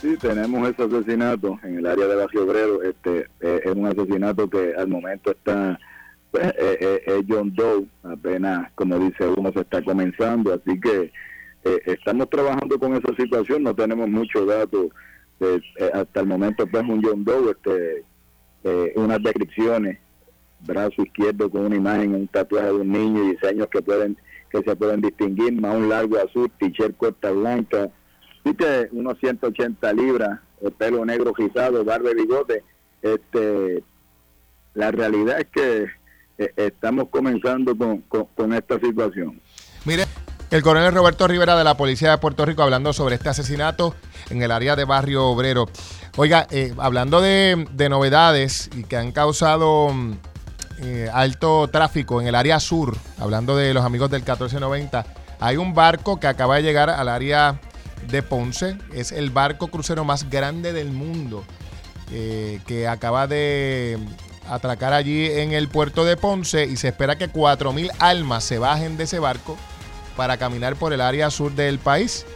[0.00, 2.82] Sí, tenemos ese asesinato en el área de Barrio Obrero.
[2.82, 5.78] Este, eh, es un asesinato que al momento está
[6.32, 11.12] pues, eh, eh, eh, John Doe, apenas, como dice uno, se está comenzando, así que
[11.86, 14.86] estamos trabajando con esa situación, no tenemos muchos datos,
[15.92, 19.98] hasta el momento pues un John Doe, este, unas descripciones,
[20.66, 24.16] brazo izquierdo con una imagen, un tatuaje de un niño y diseños que pueden
[24.50, 27.90] que se pueden distinguir, más un largo azul, t-shirt corta blanca,
[28.44, 32.62] viste, unos 180 libras, el pelo negro rizado, barba y bigote,
[33.00, 33.82] este,
[34.74, 35.86] la realidad es que eh,
[36.56, 39.40] estamos comenzando con, esta situación.
[39.84, 40.04] Mire,
[40.50, 43.94] el coronel Roberto Rivera de la Policía de Puerto Rico hablando sobre este asesinato
[44.30, 45.68] en el área de Barrio Obrero.
[46.16, 50.12] Oiga, eh, hablando de, novedades y que han causado mm,
[50.82, 55.06] eh, alto tráfico en el área sur, hablando de los amigos del 1490,
[55.40, 57.60] hay un barco que acaba de llegar al área
[58.08, 58.76] de Ponce.
[58.92, 61.44] Es el barco crucero más grande del mundo
[62.10, 63.98] que acaba de
[64.48, 68.96] atracar allí en el puerto de Ponce y se espera que 4.000 almas se bajen
[68.96, 69.56] de ese barco
[70.16, 72.26] para caminar por el área sur del país.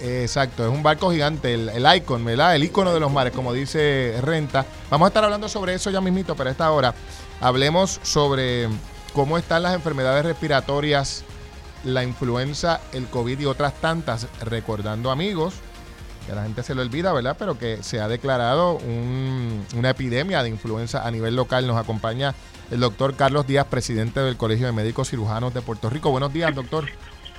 [0.00, 2.56] Exacto, es un barco gigante, el, el icon, ¿verdad?
[2.56, 4.64] El icono de los mares, como dice Renta.
[4.88, 6.94] Vamos a estar hablando sobre eso ya mismito, pero a esta hora
[7.40, 8.68] hablemos sobre
[9.12, 11.24] cómo están las enfermedades respiratorias,
[11.84, 15.54] la influenza, el COVID y otras tantas, recordando amigos
[16.26, 17.36] que la gente se lo olvida, ¿verdad?
[17.38, 18.78] Pero que se ha declarado
[19.76, 21.66] una epidemia de influenza a nivel local.
[21.66, 22.34] Nos acompaña
[22.70, 26.10] el doctor Carlos Díaz, presidente del Colegio de Médicos Cirujanos de Puerto Rico.
[26.10, 26.84] Buenos días, doctor.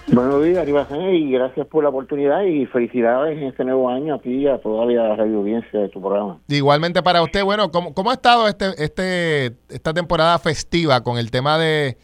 [0.08, 4.48] Buenos días, y gracias por la oportunidad y felicidades en este nuevo año aquí y
[4.48, 6.40] a toda la radio audiencia de tu programa.
[6.48, 11.30] Igualmente para usted, bueno, ¿cómo, cómo ha estado este, este, esta temporada festiva con el
[11.30, 11.98] tema de,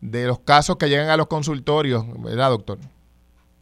[0.00, 2.78] de los casos que llegan a los consultorios, ¿verdad, doctor?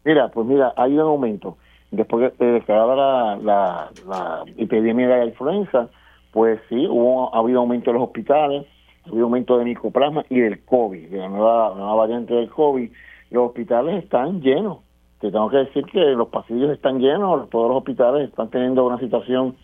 [0.04, 1.58] Mira, pues mira, hay un aumento
[1.90, 5.88] después de declarada la, la, epidemia de la influenza,
[6.32, 8.66] pues sí, hubo, ha habido aumento de los hospitales,
[9.04, 12.90] ha habido aumento de micoplasma y del COVID, de la nueva, nueva variante del COVID.
[13.30, 14.78] Los hospitales están llenos.
[15.20, 18.98] Te tengo que decir que los pasillos están llenos, todos los hospitales están teniendo una
[18.98, 19.54] situación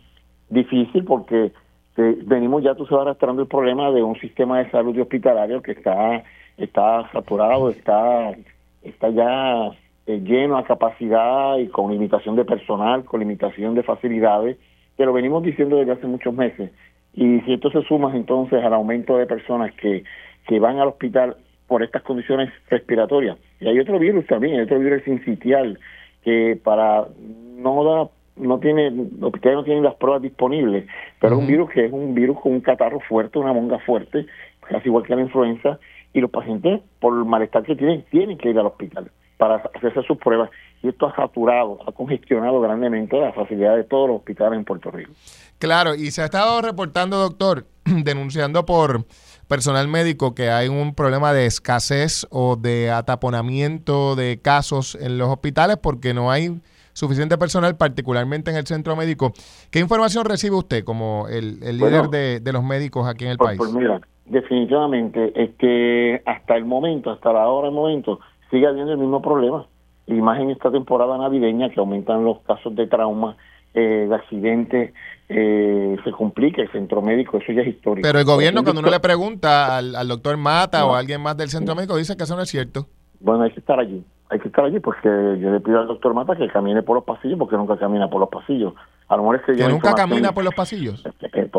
[0.50, 1.52] difícil porque
[1.96, 5.72] venimos ya, tú se va arrastrando el problema de un sistema de salud hospitalario que
[5.72, 6.22] está
[6.58, 8.34] está saturado, está
[8.82, 9.70] está ya
[10.06, 14.56] eh, lleno a capacidad y con limitación de personal, con limitación de facilidades,
[14.96, 16.70] que lo venimos diciendo desde hace muchos meses.
[17.12, 20.04] Y si esto se suma entonces al aumento de personas que,
[20.46, 21.36] que van al hospital
[21.66, 25.78] por estas condiciones respiratorias, y hay otro virus también, hay otro virus sincitial,
[26.22, 27.08] que para
[27.56, 30.86] no da no tiene, los hospitales no tienen las pruebas disponibles,
[31.20, 34.26] pero es un virus que es un virus con un catarro fuerte, una monga fuerte,
[34.60, 35.80] casi igual que la influenza,
[36.12, 40.02] y los pacientes, por el malestar que tienen, tienen que ir al hospital para hacerse
[40.02, 40.50] sus pruebas
[40.82, 44.90] y esto ha saturado, ha congestionado grandemente la facilidad de todos los hospitales en Puerto
[44.90, 45.12] Rico.
[45.58, 49.04] Claro, y se ha estado reportando, doctor, denunciando por
[49.48, 55.28] personal médico que hay un problema de escasez o de ataponamiento de casos en los
[55.28, 56.60] hospitales porque no hay
[56.92, 59.32] suficiente personal, particularmente en el centro médico.
[59.70, 63.58] ¿Qué información recibe usted como el, líder de, los médicos aquí en el pues, país?
[63.58, 68.18] Pues mira, definitivamente, que hasta el momento, hasta la hora del momento,
[68.50, 69.66] sigue habiendo el mismo problema.
[70.06, 73.36] Y más en esta temporada navideña que aumentan los casos de trauma,
[73.74, 74.94] eh, de accidentes,
[75.28, 78.06] eh, se complica el centro médico, eso ya es histórico.
[78.06, 81.48] Pero el gobierno cuando uno le pregunta al, doctor Mata o a alguien más del
[81.48, 82.86] centro médico dice que eso no es cierto.
[83.18, 86.14] Bueno, hay que estar allí, hay que estar allí porque yo le pido al doctor
[86.14, 88.72] Mata que camine por los pasillos porque nunca camina por los pasillos.
[89.08, 91.04] A lo mejor es que, ¿Que nunca camina por los pasillos.
[91.04, 91.50] Eh,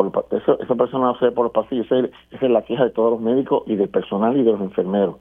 [0.60, 3.20] esa persona no se ve por los pasillos, esa es la queja de todos los
[3.20, 5.16] médicos y del personal y de los enfermeros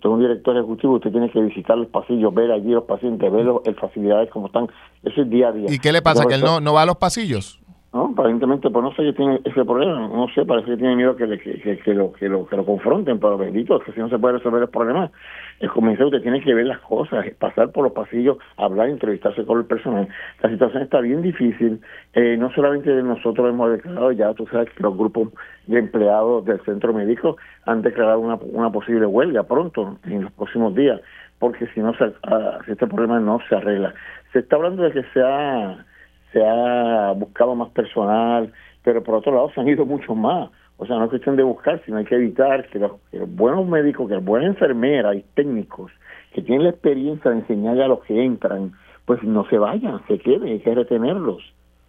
[0.00, 3.30] usted es un director ejecutivo, usted tiene que visitar los pasillos, ver allí los pacientes,
[3.30, 4.68] ver las facilidades como están.
[5.02, 5.66] Eso es día a día.
[5.68, 6.24] ¿Y qué le pasa?
[6.26, 7.60] ¿Que él no, no va a los pasillos?
[7.92, 11.16] No, aparentemente, pues no sé que tiene ese problema, no sé, parece que tiene miedo
[11.16, 14.08] que, le, que, que, lo, que, lo, que lo confronten, pero bendito, que si no
[14.08, 15.10] se puede resolver el problema,
[15.60, 19.58] el comienzo usted tiene que ver las cosas, pasar por los pasillos, hablar, entrevistarse con
[19.58, 20.08] el personal.
[20.42, 21.80] La situación está bien difícil,
[22.14, 25.28] eh, no solamente nosotros hemos declarado, ya tú sabes que los grupos
[25.66, 27.36] de empleados del centro médico
[27.66, 31.00] han declarado una, una posible huelga pronto, en los próximos días,
[31.38, 33.94] porque si no se, ah, si este problema no se arregla.
[34.32, 35.84] Se está hablando de que se ha
[36.32, 38.52] se ha buscado más personal,
[38.82, 40.50] pero por otro lado se han ido muchos más.
[40.80, 42.92] O sea, no es cuestión de buscar, sino hay que evitar que los,
[43.28, 45.92] buenos médicos, que las buenas enfermeras y técnicos
[46.32, 48.72] que tienen la experiencia de enseñarle a los que entran,
[49.04, 51.42] pues no se vayan, se queden, hay que retenerlos.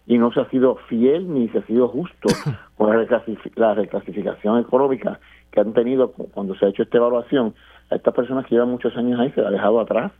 [0.06, 2.28] Y no se ha sido fiel ni se ha sido justo
[2.76, 5.18] con la, reclasificación económica
[5.50, 7.54] que han tenido cuando se ha hecho esta evaluación.
[7.90, 10.12] A estas personas que llevan muchos años ahí se ha dejado atrás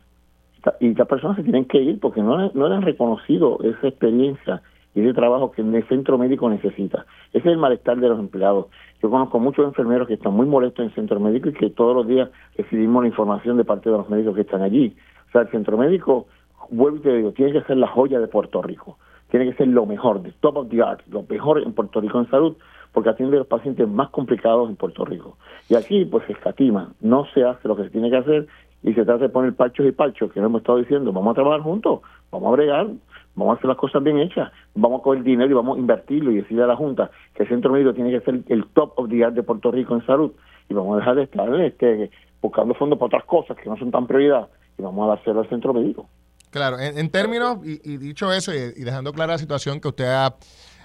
[0.79, 4.63] y las personas se tienen que ir porque no, no le han reconocido esa experiencia
[4.95, 7.05] y de trabajo que el centro médico necesita.
[7.29, 8.67] Ese es el malestar de los empleados.
[9.01, 11.95] Yo conozco muchos enfermeros que están muy molestos en el centro médico y que todos
[11.95, 14.95] los días recibimos la información de parte de los médicos que están allí.
[15.29, 16.27] O sea, el centro médico,
[16.69, 18.97] vuelvo y te digo, tiene que ser la joya de Puerto Rico.
[19.29, 22.19] Tiene que ser lo mejor, de top of the art, lo mejor en Puerto Rico
[22.19, 22.55] en salud,
[22.91, 25.37] porque atiende a los pacientes más complicados en Puerto Rico.
[25.69, 28.47] Y aquí, pues, se escatima, no se hace lo que se tiene que hacer
[28.83, 31.35] y se trata de poner pachos y pachos, que no hemos estado diciendo, vamos a
[31.35, 32.87] trabajar juntos, vamos a bregar,
[33.35, 36.31] vamos a hacer las cosas bien hechas, vamos a coger dinero y vamos a invertirlo
[36.31, 39.09] y decirle a la Junta que el centro médico tiene que ser el top of
[39.09, 40.31] the art de Puerto Rico en salud
[40.69, 42.11] y vamos a dejar de estar este,
[42.41, 45.49] buscando fondos para otras cosas que no son tan prioridad y vamos a hacerlo al
[45.49, 46.07] centro médico.
[46.51, 50.35] Claro, en, términos, y, dicho eso, y, dejando clara la situación que usted ha,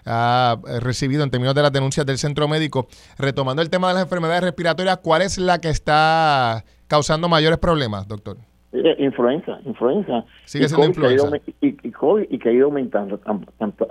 [0.07, 2.88] ha, recibido en términos de las denuncias del centro médico,
[3.18, 8.09] retomando el tema de las enfermedades respiratorias, ¿cuál es la que está causando mayores problemas,
[8.09, 8.38] doctor?
[8.73, 10.25] Eh, influenza, influenza.
[10.45, 11.39] Sigue siendo influenza.
[11.61, 13.19] y, COVID, y que ha ido aumentando.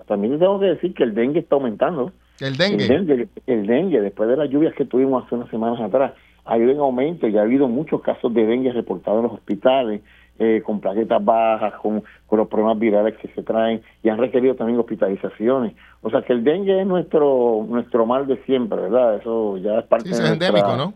[0.08, 2.12] También tengo que decir que el dengue está aumentando.
[2.40, 3.28] ¿El dengue?
[3.48, 6.14] El dengue, después de las lluvias que tuvimos hace unas semanas atrás,
[6.46, 10.02] ha ido en aumento y ha habido muchos casos de dengue reportados en los hospitales,
[10.40, 14.54] eh, con plaquetas bajas, con, con los problemas virales que se traen y han requerido
[14.54, 15.74] también hospitalizaciones.
[16.02, 19.16] O sea que el dengue es nuestro nuestro mal de siempre, ¿verdad?
[19.16, 20.94] Eso ya es parte sí, es endémico, ¿no?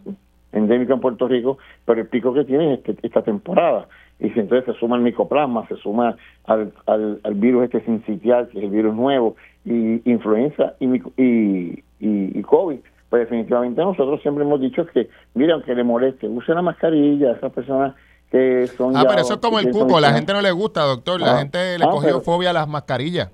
[0.52, 3.88] Endémico en Puerto Rico, pero el pico que tiene es este, esta temporada.
[4.20, 8.60] Y si entonces se suma el micoplasma, se suma al, al, virus este sincitial, que
[8.60, 9.36] es el virus nuevo,
[9.66, 10.86] y influenza y,
[11.18, 12.80] y, y, COVID,
[13.10, 17.52] pues definitivamente nosotros siempre hemos dicho que, mira, aunque le moleste, use la mascarilla, esas
[17.52, 17.96] personas
[18.30, 18.96] que son...
[18.96, 21.40] Ah, pero eso es como el cuco, la gente no le gusta, doctor, la ah.
[21.40, 23.30] gente le ah, cogió fobia a las mascarillas.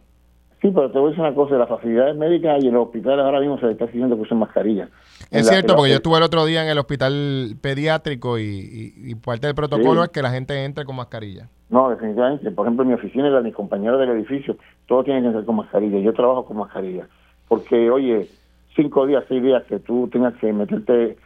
[0.62, 3.24] Sí, pero te voy a decir una cosa, las facilidades médicas y en los hospitales
[3.24, 4.90] ahora mismo se está exigiendo que usen mascarilla.
[5.30, 9.56] Es cierto, porque yo estuve el otro día en el hospital pediátrico y, parte del
[9.56, 11.48] protocolo es que la gente entre con mascarilla.
[11.70, 12.50] No, definitivamente.
[12.50, 14.56] Por ejemplo, en mi oficina y la de mis compañeros del edificio,
[14.88, 16.00] todos tienen que entrar con mascarilla.
[16.00, 17.08] Yo trabajo con mascarilla.
[17.48, 18.28] Porque, oye,
[18.76, 21.18] cinco días, seis días que tú tengas que meterte,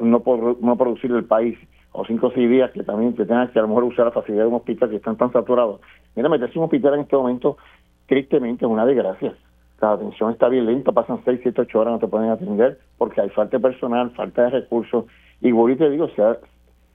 [0.00, 1.58] no, por, no producir el país,
[1.92, 4.12] o cinco o seis días que también te tengas que a lo mejor usar la
[4.12, 5.80] facilidad de un hospital que están tan saturados.
[6.16, 7.56] Mira, meterse en un hospital en este momento,
[8.10, 9.34] tristemente, es una desgracia
[9.80, 13.20] la atención está bien lenta, pasan 6, 7, 8 horas, no te pueden atender porque
[13.20, 15.06] hay falta de personal, falta de recursos.
[15.40, 16.38] Y voy y te digo, o sea,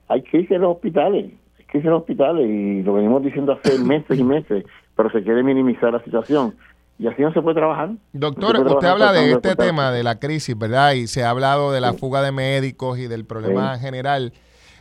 [0.08, 3.80] hay crisis en los hospitales, hay crisis en los hospitales y lo venimos diciendo hace
[3.84, 6.56] meses y meses, pero se quiere minimizar la situación.
[6.98, 7.90] Y así no se puede trabajar.
[8.14, 10.94] Doctor, usted habla de este tema de la crisis, ¿verdad?
[10.94, 14.34] Y se ha hablado de la fuga de médicos y del problema en general.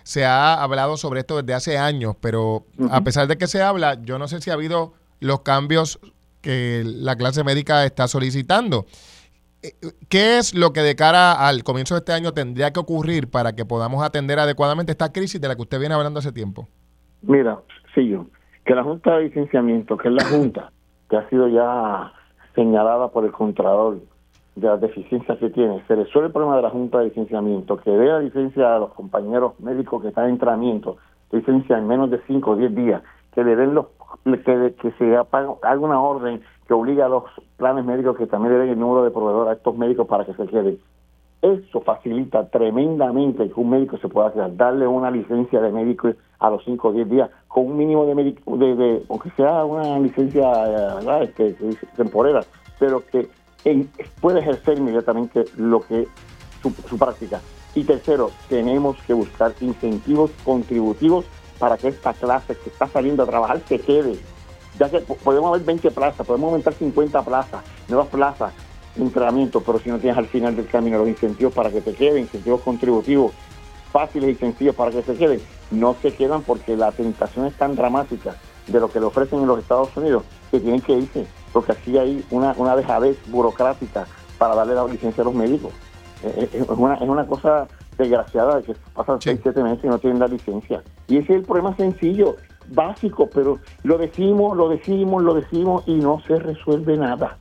[0.04, 4.00] Se ha hablado sobre esto desde hace años, pero a pesar de que se habla,
[4.02, 5.98] yo no sé si ha habido los cambios
[6.44, 8.84] que la clase médica está solicitando.
[9.62, 9.72] Eh,
[10.10, 13.54] ¿Qué es lo que de cara al comienzo de este año tendría que ocurrir para
[13.54, 16.68] que podamos atender adecuadamente esta crisis de la que usted viene hablando hace tiempo?
[17.22, 17.58] Mira,
[17.94, 18.14] sí,
[18.66, 20.70] que la Junta de Licenciamiento, que es la Junta
[21.08, 22.12] que ha sido ya
[22.54, 24.00] señalada por el Contralor
[24.56, 27.90] de las deficiencias que tiene, se resuelve el problema de la Junta de Licenciamiento, que
[27.90, 30.98] dé la licencia a los compañeros médicos que están en entrenamiento,
[31.32, 33.02] licencia en menos de 5 o 10 días,
[33.34, 33.86] que le den los
[34.24, 37.24] que, que se haga una orden que obligue a los
[37.56, 40.46] planes médicos que también den el número de proveedores a estos médicos para que se
[40.46, 40.78] queden.
[41.42, 46.48] Eso facilita tremendamente que un médico se pueda quedar, darle una licencia de médico a
[46.48, 50.50] los 5 o 10 días, con un mínimo de, médico, de, aunque sea una licencia
[51.20, 51.54] este,
[51.96, 52.40] temporera,
[52.78, 53.28] pero que
[54.22, 56.08] puede ejercer inmediatamente lo que
[56.62, 57.40] su, su práctica.
[57.74, 61.26] Y tercero, tenemos que buscar incentivos contributivos
[61.58, 64.18] para que esta clase que está saliendo a trabajar se quede.
[64.78, 68.52] Ya que podemos haber 20 plazas, podemos aumentar 50 plazas, nuevas plazas
[68.96, 72.22] entrenamiento, pero si no tienes al final del camino los incentivos para que te queden,
[72.22, 73.32] incentivos contributivos
[73.92, 75.40] fáciles y sencillos para que se queden,
[75.70, 78.36] no se quedan porque la tentación es tan dramática
[78.66, 81.96] de lo que le ofrecen en los Estados Unidos que tienen que irse, porque así
[81.96, 84.06] hay una, una dejadez burocrática
[84.38, 85.72] para darle la licencia a los médicos.
[86.24, 90.18] Es una, es una cosa desgraciada de que pasan 6, 7 meses y no tienen
[90.18, 90.82] la licencia.
[91.08, 92.36] Y ese es el problema sencillo,
[92.68, 97.36] básico, pero lo decimos, lo decimos, lo decimos y no se resuelve nada.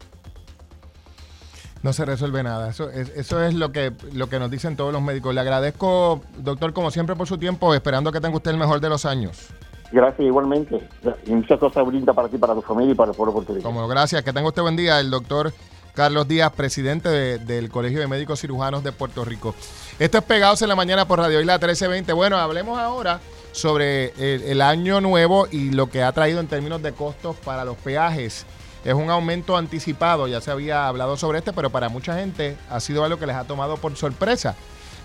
[1.83, 2.69] No se resuelve nada.
[2.69, 5.35] Eso es, eso es lo que lo que nos dicen todos los médicos.
[5.35, 8.87] Le agradezco, doctor, como siempre, por su tiempo, esperando que tenga usted el mejor de
[8.87, 9.49] los años.
[9.91, 10.89] Gracias, igualmente.
[11.27, 13.69] Y muchas cosas brinda para ti, para tu familia y para el pueblo puertorriqueño.
[13.69, 14.23] Como gracias.
[14.23, 14.99] Que tenga usted buen día.
[14.99, 15.53] El doctor
[15.93, 19.53] Carlos Díaz, presidente del Colegio de Médicos Cirujanos de Puerto Rico.
[19.99, 22.13] Esto es Pegados en la Mañana por Radio Isla 1320.
[22.13, 23.19] Bueno, hablemos ahora
[23.51, 27.77] sobre el, año nuevo y lo que ha traído en términos de costos para los
[27.77, 28.47] peajes.
[28.83, 32.79] Es un aumento anticipado, ya se había hablado sobre este, pero para mucha gente ha
[32.79, 34.55] sido algo que les ha tomado por sorpresa.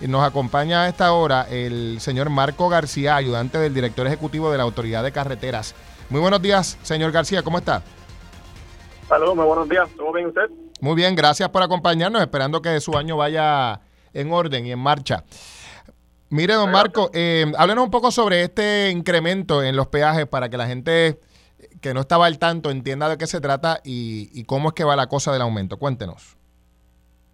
[0.01, 4.57] Y nos acompaña a esta hora el señor Marco García, ayudante del director ejecutivo de
[4.57, 5.75] la Autoridad de Carreteras.
[6.09, 7.83] Muy buenos días, señor García, ¿cómo está?
[9.07, 9.87] Saludos, muy buenos días.
[9.95, 10.49] ¿Todo bien usted?
[10.81, 13.81] Muy bien, gracias por acompañarnos, esperando que su año vaya
[14.13, 15.23] en orden y en marcha.
[16.29, 20.57] Mire, don Marco, eh, háblenos un poco sobre este incremento en los peajes para que
[20.57, 21.19] la gente
[21.81, 24.83] que no estaba al tanto entienda de qué se trata y, y cómo es que
[24.83, 25.77] va la cosa del aumento.
[25.77, 26.37] Cuéntenos.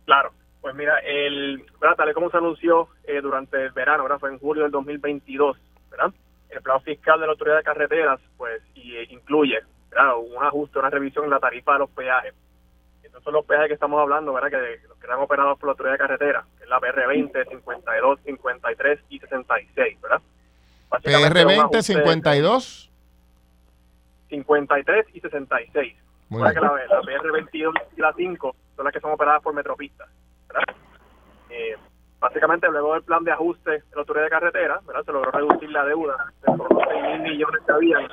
[0.06, 0.32] Claro,
[0.62, 1.64] pues mira, el,
[1.96, 4.20] tal y como se anunció eh, durante el verano, ¿verdad?
[4.20, 5.58] fue en julio del 2022,
[5.92, 6.12] ¿verdad?
[6.50, 9.60] el plan fiscal de la Autoridad de Carreteras pues y, eh, incluye
[9.92, 10.14] ¿verdad?
[10.18, 12.34] un ajuste, una revisión en la tarifa de los peajes.
[13.16, 14.50] Estos son los peajes que estamos hablando, ¿verdad?
[14.50, 18.20] que los que eran operados por la Autoridad de Carreteras, que es la PR20, 52,
[18.26, 20.22] 53 y 66, ¿verdad?
[20.90, 22.92] Básicamente es un PR20, ajuste de 52.
[24.30, 25.96] 53 y 66.
[26.28, 26.54] Muy bien.
[26.54, 30.10] que la, la PR22 y la 5 son las que son operadas por Metropistas.
[30.50, 30.76] ¿verdad?
[31.52, 31.78] Eh,
[32.20, 35.04] básicamente, luego del plan de ajuste de la autoridad de carretera, ¿verdad?
[35.06, 38.08] se logró reducir la deuda de por los 6 mil millones que habían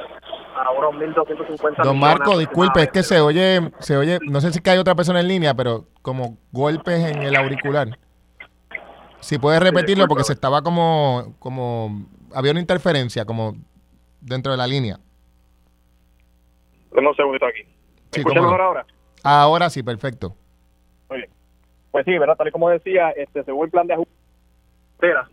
[0.54, 4.52] a unos 1.250 Don millones Marco, disculpe, es que se oye, se oye, no sé
[4.52, 7.88] si que hay otra persona en línea, pero como golpes en el auricular.
[9.20, 13.54] Si puede repetirlo, porque se estaba como, como, había una interferencia como
[14.20, 14.98] dentro de la línea.
[16.92, 17.62] Dame un segundito aquí.
[17.62, 17.70] ¿Me
[18.10, 18.84] Sí, escuchan ahora?
[19.22, 20.34] Ahora sí, perfecto.
[21.92, 22.36] Pues sí, ¿verdad?
[22.36, 24.12] Tal y como decía, este, según el plan de ajuste,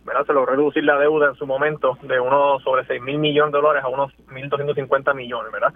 [0.04, 0.26] ¿verdad?
[0.26, 3.58] Se logró reducir la deuda en su momento de unos sobre 6 mil millones de
[3.58, 5.72] dólares a unos 1.250 millones, ¿verdad?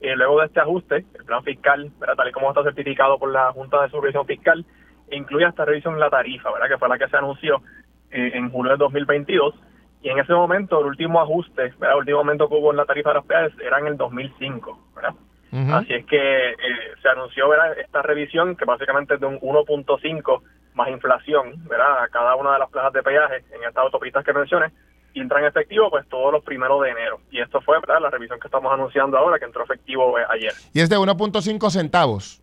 [0.00, 2.14] Y luego de este ajuste, el plan fiscal, ¿verdad?
[2.16, 4.64] Tal y como está certificado por la Junta de Supervisión Fiscal,
[5.10, 6.68] incluye esta revisión en la tarifa, ¿verdad?
[6.68, 7.62] Que fue la que se anunció
[8.10, 9.54] eh, en julio del 2022.
[10.02, 11.92] Y en ese momento, el último ajuste, ¿verdad?
[11.92, 14.78] El último momento que hubo en la tarifa de los peajes era en el 2005,
[14.94, 15.14] ¿verdad?
[15.52, 16.56] Así es que eh,
[17.02, 17.76] se anunció ¿verdad?
[17.78, 20.42] esta revisión que básicamente es de un 1.5
[20.74, 22.04] más inflación, ¿verdad?
[22.04, 24.70] A cada una de las plazas de peaje en estas autopistas que mencioné
[25.12, 27.20] y entra en efectivo pues todos los primeros de enero.
[27.30, 28.00] Y esto fue ¿verdad?
[28.00, 30.52] la revisión que estamos anunciando ahora que entró efectivo eh, ayer.
[30.72, 32.42] Y es de 1.5 centavos.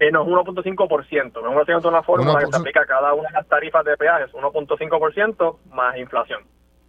[0.00, 2.60] Eh, no es 1.5%, no es 1% de una fórmula que se 1.5.
[2.60, 6.40] aplica a cada una de las tarifas de peajes, 1.5% más inflación.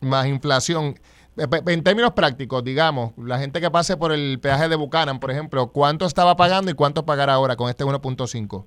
[0.01, 0.95] más inflación.
[1.37, 5.31] Eh, En términos prácticos, digamos, la gente que pase por el peaje de Buchanan, por
[5.31, 8.65] ejemplo, ¿cuánto estaba pagando y cuánto pagará ahora con este 1.5?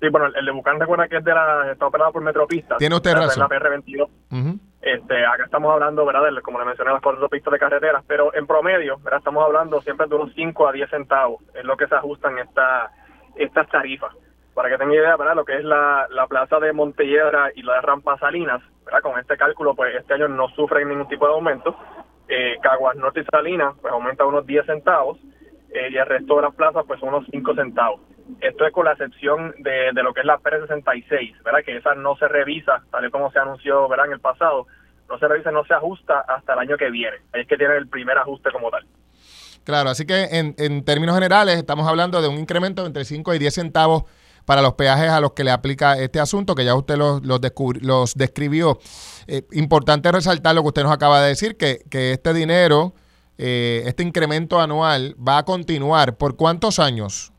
[0.00, 2.78] Sí, bueno, el, de Bucán recuerda que es de la, está operado por Metropistas.
[2.78, 3.30] Tiene usted razón.
[3.30, 4.08] Es la PR22.
[4.30, 4.58] Ujú.
[4.80, 6.22] Este, acá estamos hablando, ¿verdad?
[6.24, 9.18] De, como le mencioné, las cuatro pistas de carreteras, pero en promedio, ¿verdad?
[9.18, 12.90] Estamos hablando siempre de unos 5 a 10 centavos, es lo que se ajustan esta,
[13.36, 14.14] estas tarifas.
[14.54, 15.36] Para que tengan idea, ¿verdad?
[15.36, 19.00] Lo que es la, la plaza de Montelledra y la Rampa Salinas, ¿verdad?
[19.02, 21.76] Con este cálculo, pues este año no sufren ningún tipo de aumento.
[22.28, 25.18] Eh, Caguas Norte y Salinas, pues aumenta unos 10 centavos,
[25.72, 28.00] eh, y el resto de las plazas, pues unos 5 centavos.
[28.40, 31.60] Esto es con la excepción de, de lo que es la PR66, ¿verdad?
[31.64, 34.06] Que esa no se revisa, tal y como se anunció, ¿verdad?
[34.06, 34.66] En el pasado,
[35.08, 37.16] no se revisa, no se ajusta hasta el año que viene.
[37.32, 38.86] Ahí es que tiene el primer ajuste como tal.
[39.64, 43.38] Claro, así que en, en términos generales estamos hablando de un incremento entre 5 y
[43.38, 44.04] 10 centavos
[44.50, 47.40] para los peajes a los que le aplica este asunto, que ya usted los, los,
[47.82, 48.78] los describió.
[49.28, 52.92] Eh, importante resaltar lo que usted nos acaba de decir, que, que este dinero,
[53.38, 56.16] eh, este incremento anual va a continuar.
[56.16, 57.32] ¿Por cuántos años?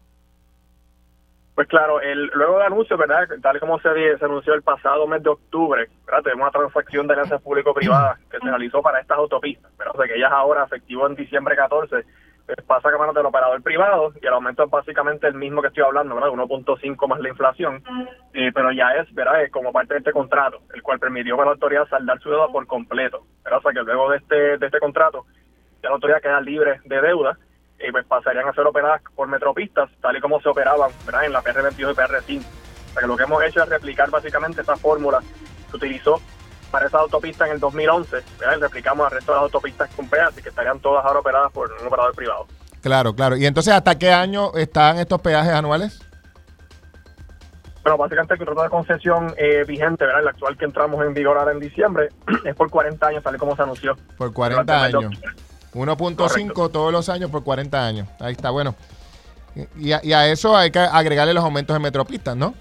[1.54, 3.28] Pues claro, el, luego del anuncio, ¿verdad?
[3.42, 3.90] Tal como se,
[4.22, 5.90] anunció el pasado mes de octubre.
[6.24, 9.96] Tenemos una transacción de alianzas público-privadas que se realizó para estas autopistas, ¿verdad?
[9.98, 12.06] O que ellas ahora, efectivo en diciembre 14, pues
[12.68, 15.84] pasa a manos del operador privado y el aumento es básicamente el mismo que estoy
[15.84, 16.32] hablando, ¿verdad?
[16.32, 17.84] 1.5 más la inflación,
[18.34, 19.44] eh, pero ya es, ¿verdad?
[19.44, 22.48] Es como parte de este contrato, el cual permitió a la autoridad saldar su deuda
[22.48, 23.60] por completo, ¿verdad?
[23.60, 25.26] O sea que luego de este, de este contrato,
[25.82, 27.38] ya la autoridad queda libre de deuda
[27.80, 31.26] y pues pasarían a ser operadas por metropistas, tal y como se operaban ¿verdad?
[31.26, 32.40] en la PR22 y PR5.
[32.40, 35.20] O sea que lo que hemos hecho es replicar básicamente esa fórmula
[35.70, 36.22] que utilizó
[36.72, 38.58] para esa autopista en el 2011, ¿verdad?
[38.58, 41.72] y replicamos al resto de las autopistas con peajes que estarían todas ahora operadas por
[41.72, 42.48] un operador privado.
[42.82, 43.36] Claro, claro.
[43.38, 46.02] ¿Y entonces hasta qué año están estos peajes anuales?
[47.84, 50.22] Bueno, básicamente el contrato de concesión eh, vigente, ¿verdad?
[50.22, 52.10] el actual que entramos en vigor ahora en diciembre,
[52.46, 53.96] es por 40 años, tal y como se anunció.
[54.18, 55.22] Por 40 Durante el mes años.
[55.22, 55.52] de octubre.
[55.74, 58.08] 1.5 todos los años por 40 años.
[58.20, 58.76] Ahí está, bueno.
[59.78, 62.54] Y a, y a eso hay que agregarle los aumentos en metropistas, ¿no?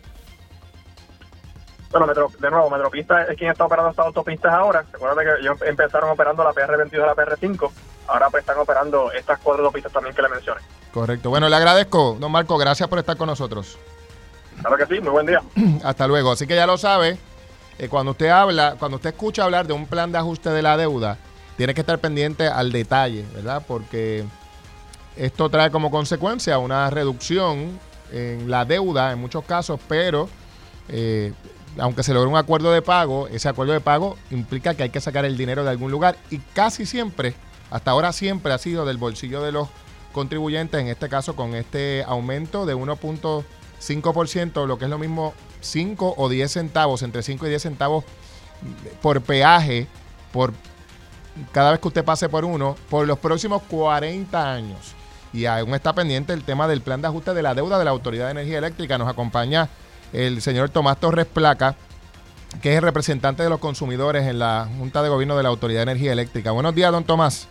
[1.90, 4.84] Bueno, Metro- de nuevo, Metropista es quien está operando estas autopistas ahora.
[4.92, 7.70] Recuerda que ellos empezaron operando la PR22 y la PR5.
[8.06, 10.60] Ahora pues están operando estas cuatro autopistas también que le mencioné.
[10.92, 11.30] Correcto.
[11.30, 12.56] Bueno, le agradezco, don Marco.
[12.58, 13.76] Gracias por estar con nosotros.
[14.60, 15.42] Claro que sí, muy buen día.
[15.84, 16.30] Hasta luego.
[16.32, 17.18] Así que ya lo sabe,
[17.78, 20.76] eh, cuando usted habla, cuando usted escucha hablar de un plan de ajuste de la
[20.76, 21.16] deuda,
[21.56, 23.62] tiene que estar pendiente al detalle, ¿verdad?
[23.66, 24.24] Porque
[25.16, 27.78] esto trae como consecuencia una reducción
[28.12, 30.28] en la deuda en muchos casos, pero
[30.88, 31.32] eh,
[31.80, 35.00] aunque se logre un acuerdo de pago, ese acuerdo de pago implica que hay que
[35.00, 37.34] sacar el dinero de algún lugar y casi siempre,
[37.70, 39.68] hasta ahora siempre ha sido del bolsillo de los
[40.12, 46.14] contribuyentes, en este caso con este aumento de 1.5%, lo que es lo mismo 5
[46.16, 48.04] o 10 centavos, entre 5 y 10 centavos
[49.00, 49.86] por peaje,
[50.32, 50.52] por
[51.52, 54.94] cada vez que usted pase por uno, por los próximos 40 años.
[55.32, 57.92] Y aún está pendiente el tema del plan de ajuste de la deuda de la
[57.92, 58.98] Autoridad de Energía Eléctrica.
[58.98, 59.68] Nos acompaña
[60.12, 61.74] el señor Tomás Torres Placa,
[62.62, 65.80] que es el representante de los consumidores en la Junta de Gobierno de la Autoridad
[65.80, 66.50] de Energía Eléctrica.
[66.50, 67.48] Buenos días, don Tomás.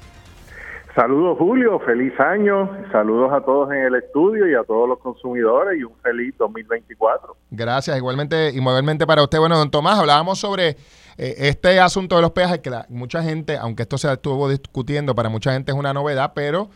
[0.96, 5.80] Saludos Julio, feliz año, saludos a todos en el estudio y a todos los consumidores
[5.80, 7.38] y un feliz 2024.
[7.52, 9.40] Gracias, igualmente, igualmente para usted.
[9.40, 10.70] Bueno, don Tomás, hablábamos sobre
[11.18, 15.30] eh, este asunto de los peajes, que mucha gente, aunque esto se estuvo discutiendo, para
[15.30, 16.70] mucha gente es una novedad, pero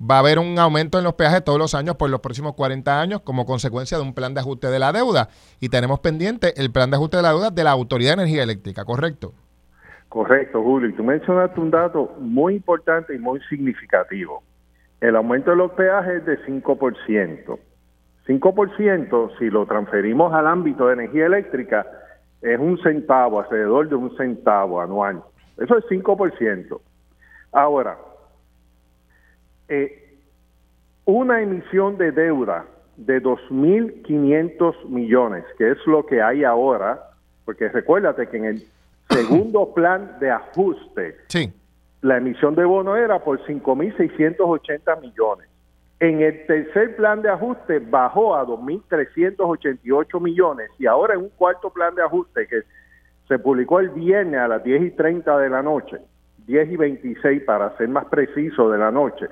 [0.00, 3.00] va a haber un aumento en los peajes todos los años por los próximos 40
[3.00, 5.28] años como consecuencia de un plan de ajuste de la deuda.
[5.60, 8.42] Y tenemos pendiente el plan de ajuste de la deuda de la Autoridad de Energía
[8.42, 9.32] Eléctrica, ¿correcto?
[10.08, 10.88] Correcto, Julio.
[10.88, 14.42] Y tú mencionaste un dato muy importante y muy significativo.
[15.00, 17.58] El aumento de los peajes es de 5%.
[18.26, 21.86] 5%, si lo transferimos al ámbito de energía eléctrica,
[22.42, 25.22] es un centavo, alrededor de un centavo anual.
[25.58, 26.80] Eso es 5%.
[27.52, 27.96] Ahora,
[29.68, 30.18] eh,
[31.04, 37.10] una emisión de deuda de 2.500 millones, que es lo que hay ahora,
[37.44, 38.62] porque recuérdate que en el
[39.10, 41.52] segundo plan de ajuste, sí.
[42.02, 45.48] la emisión de bono era por 5.680 millones.
[45.98, 51.70] En el tercer plan de ajuste bajó a 2.388 millones y ahora en un cuarto
[51.70, 52.62] plan de ajuste que
[53.28, 55.98] se publicó el viernes a las 10 y 30 de la noche,
[56.46, 59.26] 10 y 26 para ser más preciso de la noche,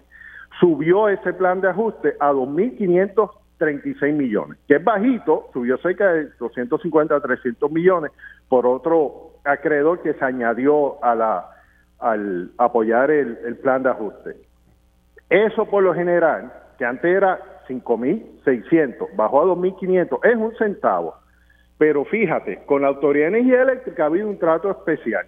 [0.60, 7.14] subió ese plan de ajuste a 2.536 millones, que es bajito, subió cerca de 250
[7.14, 8.12] a 300 millones
[8.48, 11.50] por otro acreedor que se añadió a la,
[11.98, 14.36] al apoyar el, plan de ajuste.
[15.30, 17.38] Eso por lo general, que antes era
[17.68, 21.14] 5.600, bajó a 2.500, es un centavo.
[21.78, 25.26] Pero fíjate, con la Autoridad de Energía Eléctrica ha habido un trato especial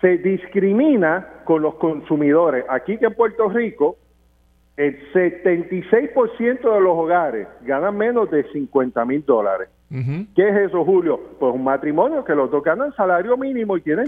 [0.00, 2.64] se discrimina con los consumidores.
[2.68, 3.96] Aquí que en Puerto Rico,
[4.76, 9.68] el 76% de los hogares ganan menos de 50 mil dólares.
[10.36, 11.20] ¿Qué es eso, Julio?
[11.40, 14.06] Pues un matrimonio que los dos ganan salario mínimo y tienen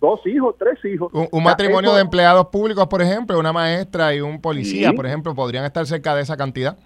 [0.00, 1.12] dos hijos, tres hijos.
[1.30, 5.64] Un, matrimonio de empleados públicos, por ejemplo, una maestra y un policía, por ejemplo, podrían
[5.64, 6.76] estar cerca de esa cantidad.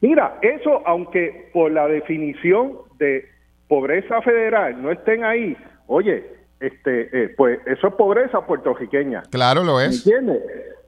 [0.00, 3.26] Mira, eso, aunque por la definición de
[3.68, 5.54] pobreza federal no estén ahí,
[5.86, 9.24] oye, este, eh, pues eso es pobreza puertorriqueña.
[9.30, 10.06] Claro, lo es.
[10.06, 10.40] ¿Entiendes?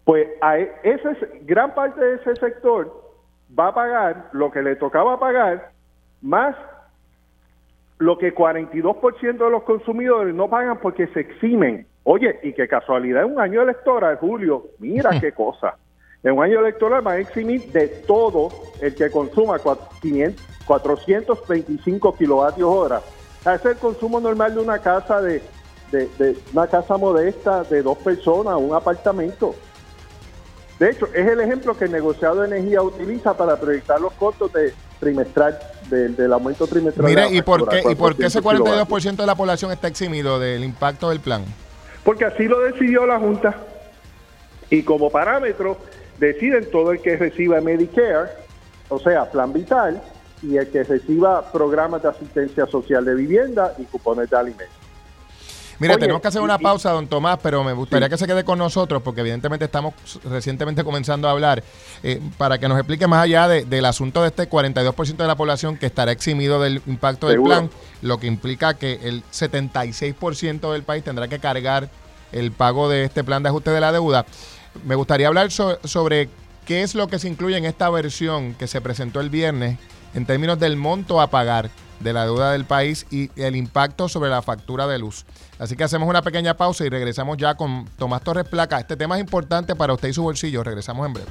[0.05, 3.03] Pues a e, ese, gran parte de ese sector
[3.59, 5.71] va a pagar lo que le tocaba pagar,
[6.23, 6.57] más
[7.99, 11.87] lo que 42% de los consumidores no pagan porque se eximen.
[12.05, 15.75] Oye, y qué casualidad, en un año electoral, Julio, mira qué cosa.
[16.23, 18.49] En un año electoral van a eximir de todo
[18.81, 23.01] el que consuma 425 kilovatios hora.
[23.41, 25.43] Ese es el consumo normal de una casa de
[25.91, 29.55] de, una casa modesta de dos personas, un apartamento.
[30.79, 34.53] De hecho, es el ejemplo que el negociado de energía utiliza para proyectar los costos
[34.53, 35.59] de trimestral
[35.89, 37.07] del, aumento trimestral.
[37.07, 40.65] Mira, ¿y por qué, ¿y por qué ese 42% de la población está eximido del
[40.65, 41.45] impacto del plan?
[42.03, 43.57] Porque así lo decidió la Junta.
[44.71, 45.77] Y como parámetro,
[46.19, 48.31] deciden todo el que reciba Medicare,
[48.89, 50.03] o sea, plan vital,
[50.43, 54.84] y el que reciba programas de asistencia social de vivienda y cupones de alimentos.
[55.79, 58.59] Mira, tenemos que hacer una pausa, don Tomás, pero me gustaría que se quede con
[58.59, 59.95] nosotros porque evidentemente estamos
[60.25, 61.63] recientemente comenzando a hablar
[62.03, 65.77] eh, para que nos explique más allá del asunto de este 42% de la población
[65.77, 67.71] que estará eximido del impacto del plan,
[68.03, 71.89] lo que implica que el 76% del país tendrá que cargar
[72.33, 74.27] el pago de este plan de ajuste de la deuda.
[74.85, 76.29] Me gustaría hablar sobre
[76.67, 79.79] qué es lo que se incluye en esta versión que se presentó el viernes
[80.15, 81.71] en términos del monto a pagar
[82.01, 85.25] de la deuda del país y el impacto sobre la factura de luz.
[85.59, 88.79] Así que hacemos una pequeña pausa y regresamos ya con Tomás Torres Placa.
[88.79, 90.63] Este tema es importante para usted y su bolsillo.
[90.65, 91.31] Regresamos en breve.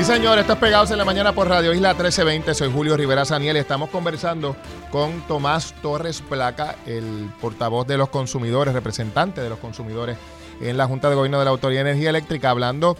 [0.00, 2.54] Y señores, estos Pegados en la Mañana por Radio Isla 1320.
[2.54, 4.56] Soy Julio Rivera Saniel y estamos conversando
[4.90, 10.16] con Tomás Torres Placa, el portavoz de los consumidores, representante de los consumidores
[10.60, 12.96] en la Junta de Gobierno de la Autoridad de Energía Eléctrica, hablando,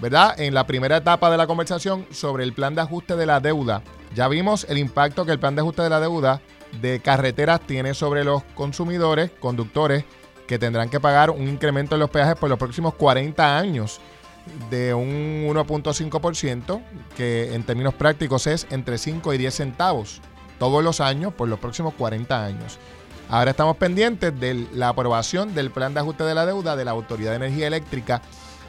[0.00, 3.40] ¿verdad?, en la primera etapa de la conversación sobre el plan de ajuste de la
[3.40, 3.82] deuda.
[4.14, 6.40] Ya vimos el impacto que el plan de ajuste de la deuda
[6.80, 10.04] de carreteras tiene sobre los consumidores, conductores,
[10.46, 14.00] que tendrán que pagar un incremento en los peajes por los próximos 40 años
[14.70, 16.82] de un 1.5%,
[17.16, 20.20] que en términos prácticos es entre 5 y 10 centavos
[20.58, 22.78] todos los años por los próximos 40 años.
[23.32, 26.90] Ahora estamos pendientes de la aprobación del plan de ajuste de la deuda de la
[26.90, 28.20] Autoridad de Energía Eléctrica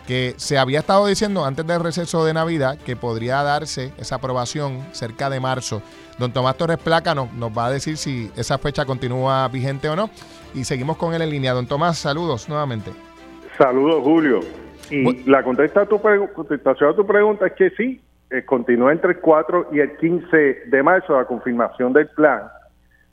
[0.07, 4.79] que se había estado diciendo antes del receso de Navidad que podría darse esa aprobación
[4.93, 5.81] cerca de marzo.
[6.17, 9.97] Don Tomás Torres Placa nos, nos va a decir si esa fecha continúa vigente o
[9.97, 10.09] no.
[10.53, 11.51] Y seguimos con él en línea.
[11.51, 12.91] Don Tomás, saludos nuevamente.
[13.57, 14.39] Saludos, Julio.
[14.89, 19.11] Y la contesta a tu contestación a tu pregunta es que sí, eh, continúa entre
[19.11, 20.37] el 4 y el 15
[20.67, 22.43] de marzo la confirmación del plan,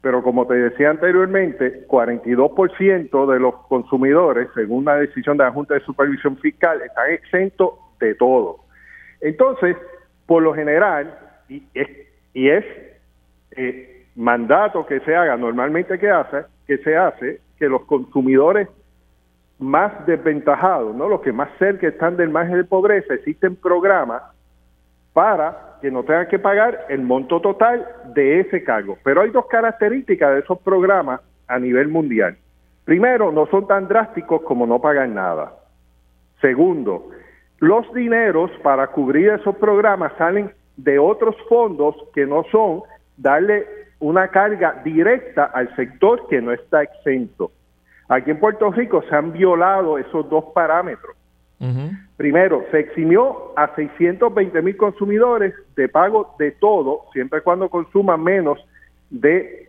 [0.02, 5.74] pero como te decía anteriormente, 42% de los consumidores, según la decisión de la Junta
[5.74, 8.60] de Supervisión Fiscal, están exentos de todo.
[9.20, 9.76] Entonces,
[10.26, 11.88] por lo general, y es,
[12.32, 12.64] y es
[13.52, 18.68] eh, mandato que se haga, normalmente que hace, que se hace, que los consumidores
[19.58, 21.08] más desventajados, ¿no?
[21.08, 24.22] Los que más cerca están del margen de pobreza, existen programas
[25.12, 28.98] para que no tengan que pagar el monto total de ese cargo.
[29.02, 32.36] Pero hay dos características de esos programas a nivel mundial.
[32.84, 35.52] Primero, no son tan drásticos como no pagar nada.
[36.40, 37.10] Segundo,
[37.58, 42.82] los dineros para cubrir esos programas salen de otros fondos que no son
[43.16, 43.66] darle
[43.98, 47.52] una carga directa al sector que no está exento.
[48.08, 51.16] Aquí en Puerto Rico se han violado esos dos parámetros.
[52.16, 58.22] Primero, se eximió a 620 mil consumidores de pago de todo, siempre y cuando consuman
[58.22, 58.58] menos
[59.10, 59.68] de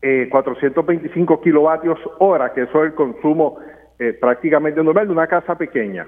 [0.00, 3.58] eh, 425 kilovatios hora, que eso es el consumo
[3.98, 6.06] eh, prácticamente normal de una casa pequeña.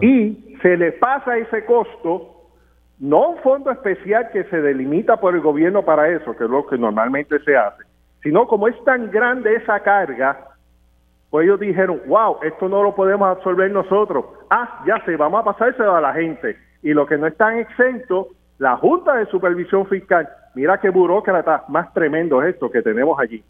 [0.00, 2.50] Y se le pasa ese costo,
[2.98, 6.66] no un fondo especial que se delimita por el gobierno para eso, que es lo
[6.66, 7.84] que normalmente se hace,
[8.22, 10.47] sino como es tan grande esa carga,
[11.30, 14.24] pues ellos dijeron, wow, esto no lo podemos absorber nosotros.
[14.50, 16.56] Ah, ya sé, vamos a pasárselo a la gente.
[16.82, 21.92] Y lo que no están exentos, la Junta de Supervisión Fiscal, mira qué burócrata más
[21.92, 23.44] tremendo es esto que tenemos allí,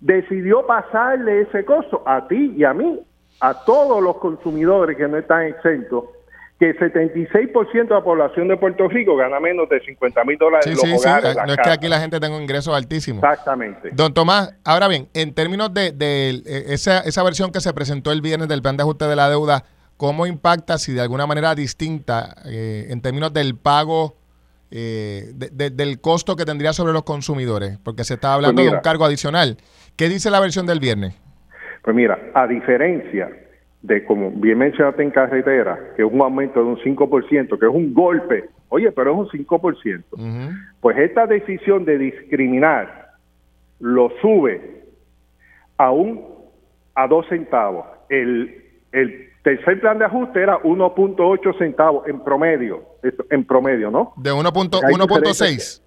[0.00, 3.00] decidió pasarle ese costo a ti y a mí,
[3.40, 6.04] a todos los consumidores que no están exentos,
[6.58, 10.64] que el 76% de la población de Puerto Rico gana menos de 50 mil dólares
[10.64, 11.08] Sí, en los sí, sí.
[11.08, 11.36] hogares.
[11.46, 13.22] No es que aquí la gente tenga ingresos altísimos.
[13.22, 13.90] Exactamente.
[13.92, 18.10] Don Tomás, ahora bien, en términos de, de, eh, esa, esa versión que se presentó
[18.10, 19.64] el viernes del plan de ajuste de la deuda,
[19.96, 24.16] ¿cómo impacta, si de alguna manera distinta, eh, en términos del pago,
[24.70, 27.78] eh, de- de- del costo que tendría sobre los consumidores?
[27.84, 28.78] Porque se está hablando de mira.
[28.78, 29.58] un cargo adicional.
[29.96, 31.14] ¿Qué dice la versión del viernes?
[31.82, 33.30] Pues mira, a diferencia
[33.88, 37.72] de, como bien mencionaste en carretera, que es un aumento de un 5%, que es
[37.72, 40.04] un golpe, oye, pero es un 5%,
[40.80, 43.12] pues esta decisión de discriminar
[43.80, 44.84] lo sube
[45.78, 46.38] a un
[46.94, 47.86] a dos centavos.
[48.08, 48.62] El,
[48.92, 52.82] el tercer plan de ajuste era 1.8 centavos en promedio,
[53.30, 54.12] en promedio, ¿no?
[54.16, 54.80] De 1.6.
[54.84, 55.82] Hay diferencias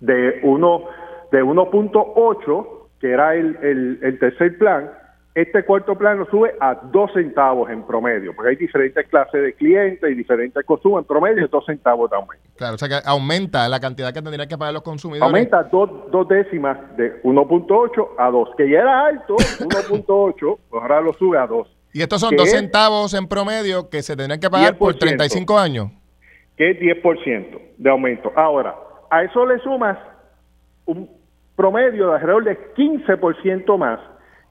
[0.00, 0.84] de uno
[1.32, 2.66] de 1.8
[3.00, 4.90] que era el, el, el tercer plan
[5.36, 9.52] este cuarto plan lo sube a 2 centavos en promedio porque hay diferentes clases de
[9.54, 13.78] clientes y diferentes consumos en promedio 2 centavos aumento Claro, o sea que aumenta la
[13.78, 15.22] cantidad que tendrían que pagar los consumidores.
[15.22, 21.00] aumenta dos, dos décimas de 1.8 a 2 que ya era alto 1.8 pues ahora
[21.00, 24.16] lo sube a 2 Y estos son que 2 es- centavos en promedio que se
[24.16, 24.98] tendrían que pagar por 10%.
[24.98, 25.90] 35 años.
[26.56, 28.32] que es 10% de aumento.
[28.34, 28.74] Ahora,
[29.10, 29.98] a eso le sumas
[30.86, 31.10] un
[31.54, 34.00] promedio de alrededor de 15% más,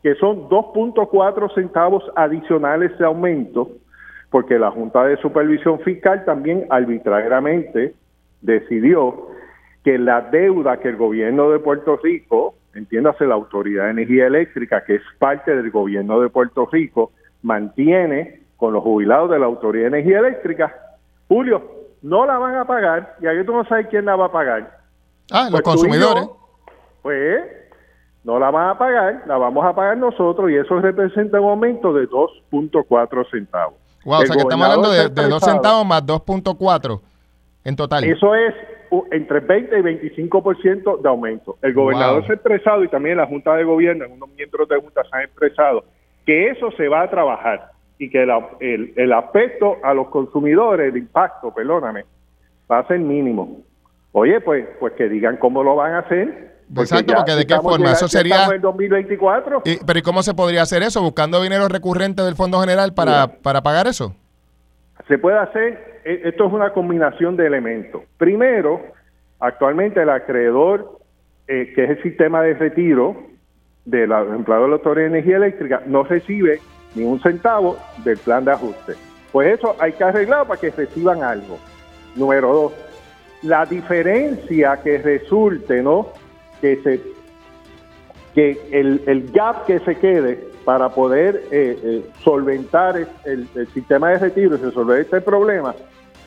[0.06, 3.70] que son 2.4 centavos adicionales de aumento,
[4.30, 7.96] porque la Junta de Supervisión Fiscal también arbitrariamente
[8.40, 9.30] decidió
[9.84, 14.84] que la deuda que el gobierno de Puerto Rico, entiéndase la Autoridad de Energía Eléctrica,
[14.86, 19.90] que es parte del gobierno de Puerto Rico, mantiene con los jubilados de la Autoridad
[19.90, 20.72] de Energía Eléctrica,
[21.28, 21.64] Julio,
[22.04, 24.82] no la van a pagar, y aquí tú no sabes quién la va a pagar.
[25.32, 26.26] Ah, los Pues consumidores.
[26.26, 26.38] yo,
[27.02, 27.65] pues
[28.26, 31.94] no la van a pagar, la vamos a pagar nosotros, y eso representa un aumento
[31.94, 33.76] de 2.4 centavos.
[34.04, 35.52] Wow, o sea que estamos hablando de, de 2 está expresado.
[35.54, 37.02] centavos más 2.4
[37.64, 38.04] en total.
[38.04, 38.54] Eso es
[39.12, 41.58] entre 20 y 25% de aumento.
[41.62, 42.26] El gobernador Wow.
[42.28, 45.24] se ha expresado y también la Junta de Gobierno, unos miembros de Junta se han
[45.24, 45.84] expresado
[46.26, 50.92] que eso se va a trabajar y que la- el, el aspecto a los consumidores,
[50.92, 52.06] el impacto, perdóname,
[52.72, 53.60] va a ser mínimo.
[54.12, 56.55] Oye, pues, pues que digan cómo lo van a hacer.
[56.78, 59.62] Exacto, ya porque de qué forma, llegando- eso sería- en 2024.
[59.66, 61.02] Y- pero ¿y cómo se podría hacer eso?
[61.02, 64.16] ¿Buscando dinero recurrente del Fondo General para, para pagar eso?
[65.08, 68.02] Se puede hacer, e- esto es una combinación de elementos.
[68.18, 68.82] Primero,
[69.40, 71.00] actualmente el acreedor,
[71.48, 73.16] eh, que es el sistema de retiro
[73.86, 76.60] de los empleados de la Autoridad de Energía Eléctrica, no recibe
[76.96, 78.94] ni un centavo del plan de ajuste.
[79.32, 81.60] Pues eso hay que arreglar para que reciban algo.
[82.16, 82.74] Número dos,
[83.44, 86.08] la diferencia que resulte, ¿no?
[86.66, 87.02] Que se
[88.34, 94.10] que el, el gap que se quede para poder eh, eh, solventar el, el sistema
[94.10, 95.76] de retiro y resolver este problema,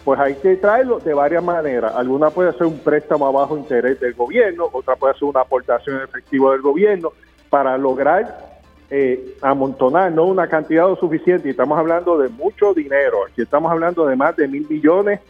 [0.04, 1.92] pues hay que traerlo de varias maneras.
[1.96, 5.96] Alguna puede ser un préstamo a bajo interés del gobierno, otra puede ser una aportación
[5.96, 7.12] en efectivo del gobierno
[7.50, 8.60] para lograr
[8.90, 11.48] eh, amontonar no una cantidad suficiente.
[11.48, 13.18] Y estamos hablando de mucho dinero.
[13.28, 15.20] Aquí estamos hablando de más de mil millones,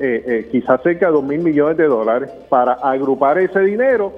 [0.00, 4.12] eh, eh, quizás cerca de dos mil millones de dólares, para agrupar ese dinero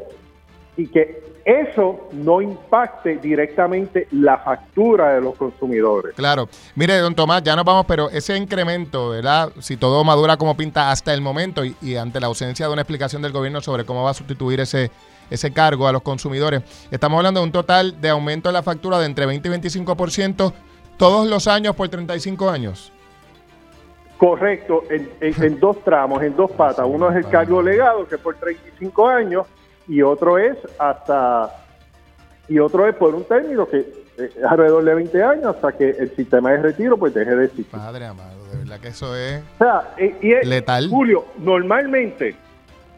[0.77, 6.15] y que eso no impacte directamente la factura de los consumidores.
[6.15, 6.49] Claro.
[6.77, 9.51] Mire, don Tomás, ya nos vamos, pero ese incremento, ¿verdad?
[9.59, 12.83] Si todo madura como pinta hasta el momento y, y ante la ausencia de una
[12.83, 14.93] explicación del gobierno sobre cómo va a sustituir ese,
[15.31, 16.63] ese cargo a los consumidores,
[16.93, 20.53] estamos hablando de un total de aumento de la factura de entre 20 y 25%
[20.97, 22.93] todos los años por 35 años.
[24.23, 26.87] Correcto, en, en- en dos tramos, en dos patas.
[26.89, 29.49] Uno es el cargo legado, que es por 35 años,
[29.89, 31.51] y otro es hasta
[32.49, 33.85] y otro es por un término que eh,
[34.37, 37.81] es alrededor de 20 años hasta que el sistema de retiro pues deje de existir.
[37.81, 40.89] Padre amado, de verdad que eso es O sea, eh, y es- letal.
[40.89, 42.37] Julio, normalmente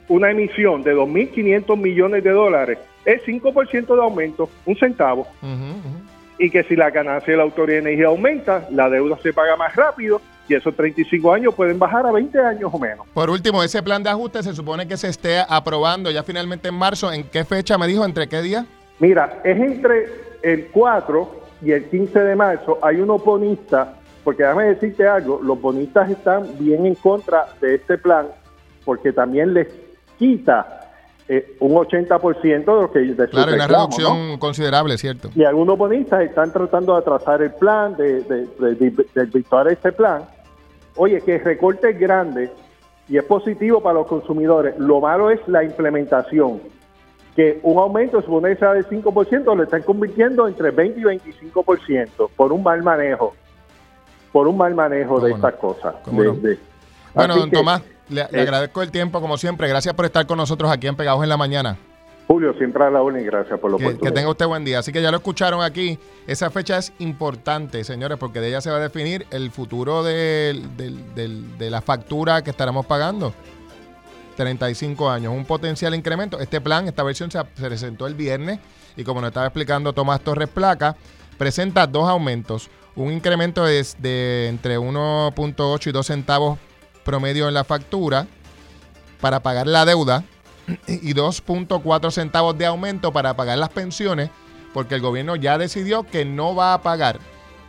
[0.08, 5.26] una emisión de 2.500 millones de dólares es 5% de aumento, un centavo.
[6.38, 9.56] Y que si la ganancia de la Autoridad de Energía aumenta, la deuda se paga
[9.56, 13.06] más rápido y esos 35 años pueden bajar a 20 años o menos.
[13.14, 16.74] Por último, ese plan de ajuste se supone que se esté aprobando ya finalmente en
[16.74, 17.12] marzo.
[17.12, 18.04] ¿En qué fecha me dijo?
[18.04, 18.66] ¿Entre qué día?
[18.98, 20.06] Mira, es entre
[20.42, 22.78] el 4 y el 15 de marzo.
[22.82, 27.98] Hay un oponista, porque déjame decirte algo, los bonistas están bien en contra de este
[27.98, 28.26] plan
[28.84, 29.68] porque también les
[30.18, 30.83] quita
[31.28, 34.38] eh, un 80% de lo que de Claro, una reducción ¿no?
[34.38, 35.30] considerable, ¿cierto?
[35.34, 40.24] Y algunos bonistas están tratando de atrasar el plan, de, de, de, de- este plan.
[40.96, 42.50] Oye, que el recorte es grande
[43.08, 44.78] y es positivo para los consumidores.
[44.78, 46.60] Lo malo es la implementación.
[47.34, 52.52] Que un aumento, supone sea del 5%, lo están convirtiendo entre 20 y 25% por
[52.52, 53.34] un mal manejo.
[54.30, 55.94] Por un mal manejo de estas cosas.
[56.06, 59.68] Bueno, don que, Tomás, le, le eh, agradezco el tiempo como siempre.
[59.68, 61.76] Gracias por estar con nosotros aquí en Pegados en la Mañana.
[62.26, 64.78] Julio, siempre a la orden y gracias por la Que, que tenga usted buen día.
[64.78, 65.98] Así que ya lo escucharon aquí.
[66.26, 70.74] Esa fecha es importante, señores, porque de ella se va a definir el futuro del-
[70.76, 73.34] del- del- de la factura que estaremos pagando.
[74.36, 76.40] 35 años, un potencial incremento.
[76.40, 78.58] Este plan, esta versión se, se presentó el viernes
[78.96, 80.96] y como nos estaba explicando Tomás Torres Placa,
[81.38, 82.68] presenta dos aumentos.
[82.96, 86.58] Un incremento es de entre 1.8 y 2 centavos
[87.04, 88.26] promedio en la factura
[89.20, 90.24] para pagar la deuda
[90.86, 94.30] y 2.4 centavos de aumento para pagar las pensiones,
[94.72, 97.18] porque el gobierno ya decidió que no va a pagar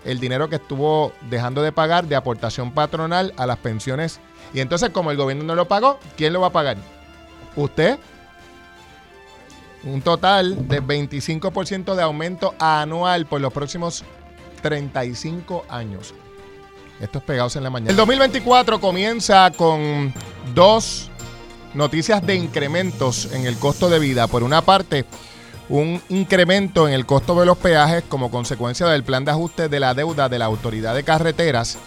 [0.06, 4.20] el dinero que estuvo dejando de pagar de aportación patronal a las pensiones.
[4.54, 6.78] Y entonces, como el gobierno no lo pagó, ¿quién lo va a pagar?
[7.56, 7.98] ¿Usted?
[9.84, 14.04] Un total de 25% de aumento anual por los próximos
[14.62, 16.14] 35 años.
[17.00, 17.92] Estos pegados en la mañana.
[17.92, 20.14] El 2024 comienza con
[20.54, 21.10] dos
[21.74, 24.28] noticias de incrementos en el costo de vida.
[24.28, 25.06] Por una parte,
[25.70, 29.80] un incremento en el costo de los peajes como consecuencia del plan de ajuste de
[29.80, 31.78] la deuda de la Autoridad de Carreteras.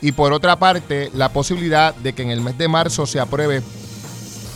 [0.00, 3.62] Y por otra parte, la posibilidad de que en el mes de marzo se apruebe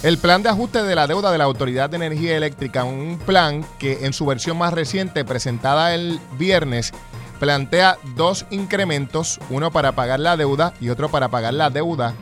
[0.03, 3.65] el plan de ajuste de la deuda de la Autoridad de Energía Eléctrica, un plan
[3.79, 6.93] que en su versión más reciente, presentada el viernes,
[7.43, 12.15] plantea dos incrementos, uno para pagar la deuda y otro para pagar la deuda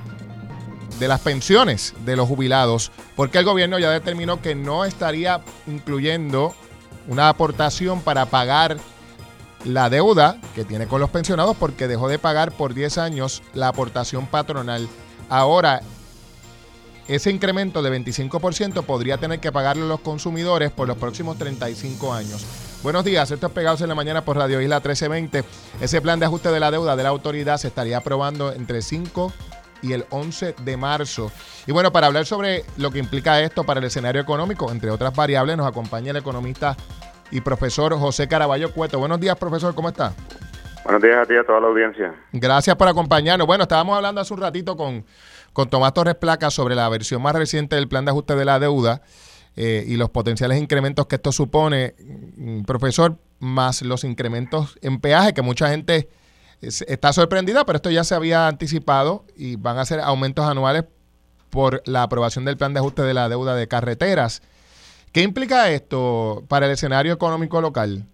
[0.99, 6.55] de las pensiones de los jubilados, porque el gobierno ya determinó que no estaría incluyendo
[7.07, 8.79] una aportación para pagar
[9.67, 13.69] la deuda que tiene con los pensionados porque dejó de pagar por 10 años la
[13.69, 14.89] aportación patronal.
[15.29, 15.83] Ahora,
[17.09, 22.70] ese incremento de 25% podría tener que pagarlo los consumidores por los próximos 35 años.
[22.83, 25.45] Buenos días, esto es Pegados en la Mañana por Radio Isla 1320.
[25.83, 29.31] Ese plan de ajuste de la deuda de la autoridad se estaría aprobando entre 5
[29.83, 31.31] y el 11 de marzo.
[31.67, 35.15] Y bueno, para hablar sobre lo que implica esto para el escenario económico, entre otras
[35.15, 36.75] variables, nos acompaña el economista
[37.31, 38.99] y profesor José Caraballo Cueto.
[38.99, 40.15] Buenos días, profesor, ¿cómo está?
[40.83, 42.15] Buenos días a ti y a toda la audiencia.
[42.33, 43.47] Gracias por acompañarnos.
[43.47, 45.05] Bueno, estábamos hablando hace un ratito con,
[45.53, 48.59] con Tomás Torres Placa sobre la versión más reciente del plan de ajuste de la
[48.59, 49.03] deuda
[49.63, 51.95] eh, y los potenciales incrementos que esto supone,
[52.39, 56.09] mm, profesor, más los incrementos en peaje, que mucha gente
[56.63, 60.85] es- está sorprendida, pero esto ya se había anticipado y van a ser aumentos anuales
[61.51, 64.43] por la aprobación del plan de ajuste de la deuda de carreteras.
[65.13, 68.05] ¿Qué implica esto para el escenario económico local?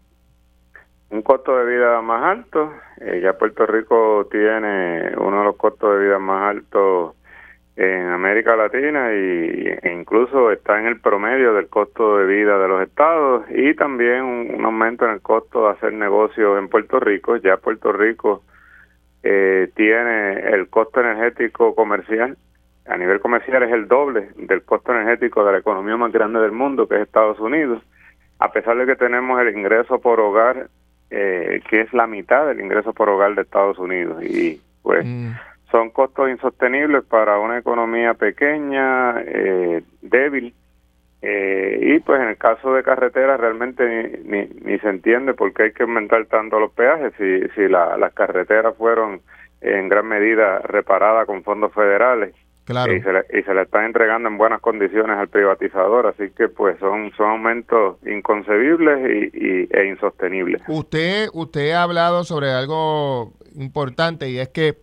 [1.10, 2.72] Un costo de vida más alto.
[3.00, 7.14] eh, ya Puerto Rico tiene uno de los costos de vida más altos
[7.76, 12.68] en América Latina y, e incluso está en el promedio del costo de vida de
[12.68, 17.36] los estados y también un, aumento en el costo de hacer negocios en Puerto Rico.
[17.36, 18.42] Ya Puerto Rico
[19.22, 22.36] eh, tiene el costo energético comercial
[22.88, 26.52] a nivel comercial es el doble del costo energético de la economía más grande del
[26.52, 27.82] mundo, que es Estados Unidos,
[28.38, 30.68] a pesar de que tenemos el ingreso por hogar,
[31.10, 34.22] eh, que es la mitad del ingreso por hogar de Estados Unidos.
[34.24, 35.32] Y pues Mm.
[35.76, 40.54] Son costos insostenibles para una economía pequeña, eh, débil.
[41.22, 45.52] eh, y pues en el caso de carreteras realmente ni, ni, ni se entiende por
[45.52, 49.20] qué hay que aumentar tanto los peajes si, si la- las carreteras fueron
[49.60, 52.92] en gran medida reparadas con fondos federales Claro.
[52.92, 56.48] y, se le, y se le están entregando en buenas condiciones al privatizador, así que
[56.48, 58.98] pues son, son aumentos inconcebibles
[59.32, 60.62] y, y- e insostenibles.
[60.68, 64.74] Usted, usted ha hablado sobre algo importante y es que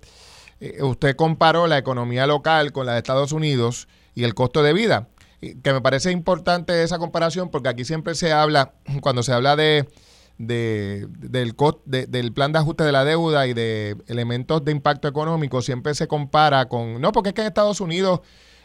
[0.66, 4.74] eh, usted comparó la economía local con la de Estados Unidos y el costo de
[4.74, 5.08] vida.
[5.62, 9.90] Que me parece importante esa comparación porque aquí siempre se habla, cuando se habla de,
[10.38, 11.54] de- del,
[11.86, 16.08] del plan de ajuste de la deuda y de elementos de impacto económico, siempre se
[16.08, 18.22] compara con, no porque es que en Estados Unidos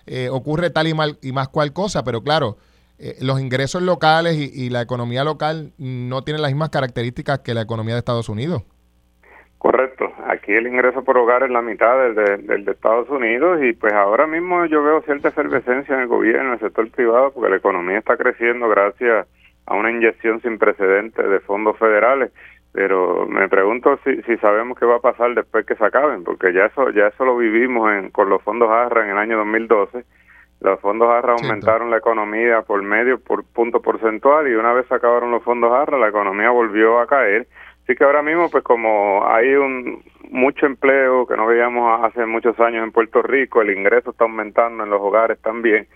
[0.07, 2.59] eh, ocurre tal y, mal, y más cual cosa, pero claro,
[3.01, 7.55] eh, los ingresos locales y, y la economía local no tienen las mismas características que
[7.55, 8.63] la economía de Estados Unidos.
[9.59, 10.05] Correcto,
[10.49, 13.75] aquí el ingreso por hogar es la mitad del de, del de Estados Unidos y
[13.75, 17.51] pues ahora mismo yo veo cierta efervescencia en el gobierno, en el sector privado, porque
[17.51, 19.29] la economía está creciendo gracias
[19.67, 22.33] a una inyección sin precedentes de fondos federales,
[22.73, 26.55] pero me pregunto si, si sabemos qué va a pasar después que se acaben, porque
[26.55, 30.03] ya eso ya eso lo vivimos en, con los fondos ARRA en el año 2012.
[30.61, 34.95] Los fondos ARRA aumentaron la economía por medio por punto porcentual y una vez se
[34.95, 37.47] acabaron los fondos ARRA la economía volvió a caer.
[37.89, 42.61] Así que ahora mismo pues como hay un mucho empleo que no veíamos hace muchos
[42.61, 45.89] años en Puerto Rico, el ingreso está aumentando en los hogares también,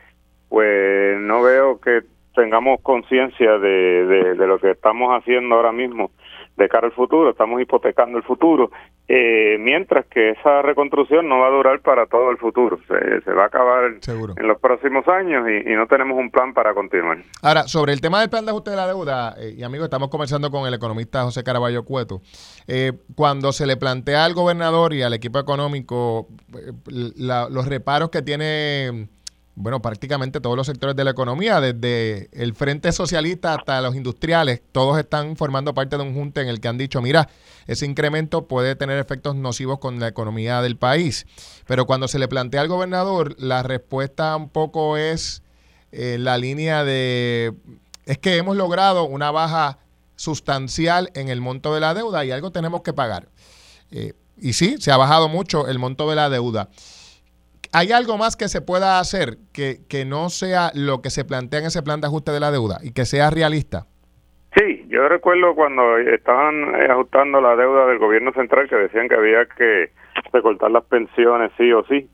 [0.48, 2.00] pues no veo que
[2.34, 6.12] tengamos conciencia de, de, de lo que estamos haciendo ahora mismo
[6.56, 8.70] de cara al futuro, estamos hipotecando el futuro,
[9.08, 13.32] eh, mientras que esa reconstrucción no va a durar para todo el futuro, se, se
[13.32, 14.34] va a acabar Seguro.
[14.36, 17.18] en los próximos años y, y no tenemos un plan para continuar.
[17.42, 20.08] Ahora, sobre el tema del plan de ajuste de la deuda, eh, y amigos, estamos
[20.10, 22.20] conversando con el economista José Caraballo Cueto.
[22.68, 26.72] Eh, cuando se le plantea al gobernador y al equipo económico eh,
[27.16, 29.08] la- los reparos que tiene,
[29.54, 34.62] bueno, prácticamente todos los sectores de la economía, desde el Frente Socialista hasta los industriales,
[34.72, 37.28] todos están formando parte de un junte en el que han dicho, mira,
[37.66, 41.26] ese incremento puede tener efectos nocivos con la economía del país.
[41.66, 45.42] Pero cuando se le plantea al gobernador, la respuesta un poco es
[45.92, 47.54] eh, la línea de
[48.06, 49.78] es que hemos logrado una baja
[50.16, 53.28] sustancial en el monto de la deuda y algo tenemos que pagar.
[53.90, 56.68] Eh, y sí, se ha bajado mucho el monto de la deuda.
[57.72, 61.60] ¿Hay algo más que se pueda hacer que, que no sea lo que se plantea
[61.60, 63.86] en ese plan de ajuste de la deuda y que sea realista?
[64.54, 69.14] Sí, yo recuerdo cuando estaban eh, ajustando la deuda del gobierno central que decían que
[69.14, 69.90] había que
[70.32, 72.10] recortar las pensiones sí o sí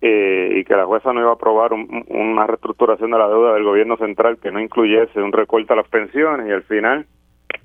[0.00, 3.52] eh, y que la jueza no iba a aprobar un- una reestructuración de la deuda
[3.54, 7.06] del gobierno central que no incluyese un recorte a las pensiones y al final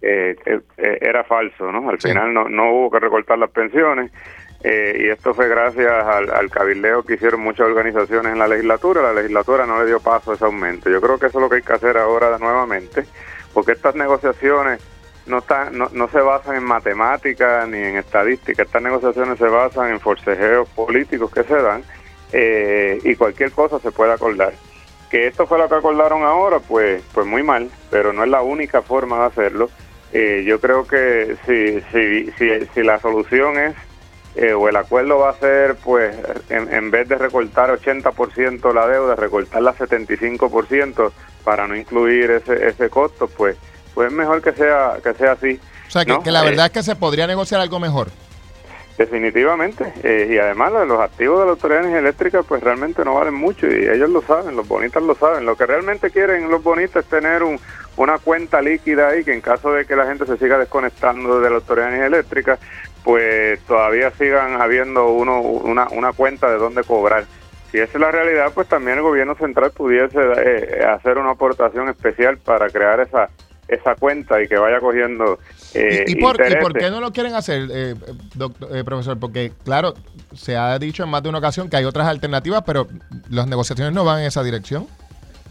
[0.01, 1.89] eh, eh, era falso, ¿no?
[1.89, 4.11] Al final no, no hubo que recortar las pensiones
[4.69, 9.01] eh, y esto fue gracias al, al cabildeo que hicieron muchas organizaciones en la legislatura.
[9.01, 10.89] La legislatura no le dio paso a ese aumento.
[10.89, 13.05] Yo creo que eso es lo que hay que hacer ahora nuevamente,
[13.53, 14.81] porque estas negociaciones
[15.25, 18.63] no, están, no, no se basan en matemáticas ni en estadística.
[18.63, 21.83] Estas negociaciones se basan en forcejeos políticos que se dan
[22.33, 24.51] eh, y cualquier cosa se puede acordar.
[25.09, 28.41] Que esto fue lo que acordaron ahora, pues, pues muy mal, pero no es la
[28.41, 29.69] única forma de hacerlo.
[30.11, 33.86] Eh, yo creo que si, si, si, si la solución es
[34.37, 36.15] eh, o el acuerdo va a ser, pues,
[36.49, 41.11] en, en vez de recortar 80% la deuda, recortarla 75%
[41.43, 43.57] para no incluir ese, ese costo, pues,
[43.93, 45.59] pues es mejor que sea, que sea así.
[45.87, 46.21] O sea, que, ¿no?
[46.21, 48.09] que la Eh, verdad es que se podría negociar algo mejor.
[48.97, 49.93] Definitivamente.
[50.03, 53.35] Eh, y además los, activos de la autoridad de energía eléctrica pues realmente no valen
[53.35, 55.45] mucho y ellos lo saben, los bonitas lo saben.
[55.45, 57.59] Lo que realmente quieren los bonitas es tener un,
[57.95, 61.49] una cuenta líquida ahí que en caso de que la gente se siga desconectando de
[61.49, 62.57] la autoridad de energía eléctrica,
[63.03, 67.25] pues todavía sigan habiendo uno una, una cuenta de dónde cobrar.
[67.71, 71.89] Si esa es la realidad, pues también el gobierno central pudiese eh, hacer una aportación
[71.89, 73.29] especial para crear esa
[73.67, 75.39] esa cuenta y que vaya cogiendo
[75.73, 76.73] eh, ¿Y, por, ¿Y por intereses.
[76.79, 77.95] qué no lo quieren hacer, eh,
[78.33, 79.19] doctor- eh, profesor?
[79.19, 79.93] Porque, claro,
[80.33, 82.87] se ha dicho en más de una ocasión que hay otras alternativas, pero
[83.29, 84.87] las negociaciones no van en esa dirección.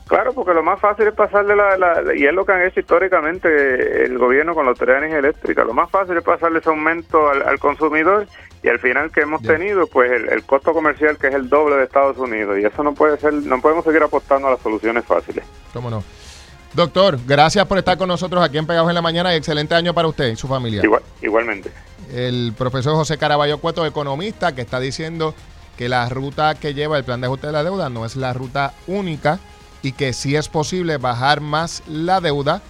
[0.09, 2.78] Claro, porque lo más fácil es pasarle la, la- y es lo que han hecho
[2.78, 6.69] históricamente el gobierno con la autoridad de energía eléctrica, lo más fácil es pasarle ese
[6.70, 8.27] aumento al, al consumidor
[8.62, 11.77] y al final que hemos tenido pues el, el costo comercial que es el doble
[11.77, 15.05] de Estados Unidos y eso no puede ser, no podemos seguir apostando a las soluciones
[15.05, 15.45] fáciles.
[15.73, 16.03] ¿Cómo no?
[16.73, 19.93] Doctor, gracias por estar con nosotros aquí en Pegados en la Mañana y excelente año
[19.95, 20.83] para usted y su familia.
[20.85, 21.70] Igual- igualmente.
[22.12, 25.35] El profesor José Caraballo Cueto, economista, que está diciendo
[25.77, 28.33] que la ruta que lleva el plan de ajuste de la deuda no es la
[28.33, 29.39] ruta única
[29.87, 32.61] y que sí es posible bajar más la deuda.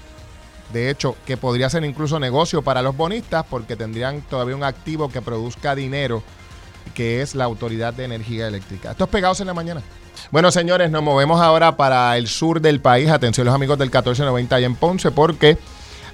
[0.71, 5.09] De hecho, que podría ser incluso negocio para los bonistas porque tendrían todavía un activo
[5.09, 6.23] que produzca dinero,
[6.93, 8.91] que es la Autoridad de Energía Eléctrica.
[8.91, 9.81] Esto es Pegados en la Mañana.
[10.31, 13.09] Bueno, señores, nos movemos ahora para el sur del país.
[13.09, 15.57] Atención los amigos del 1490 allá en Ponce, porque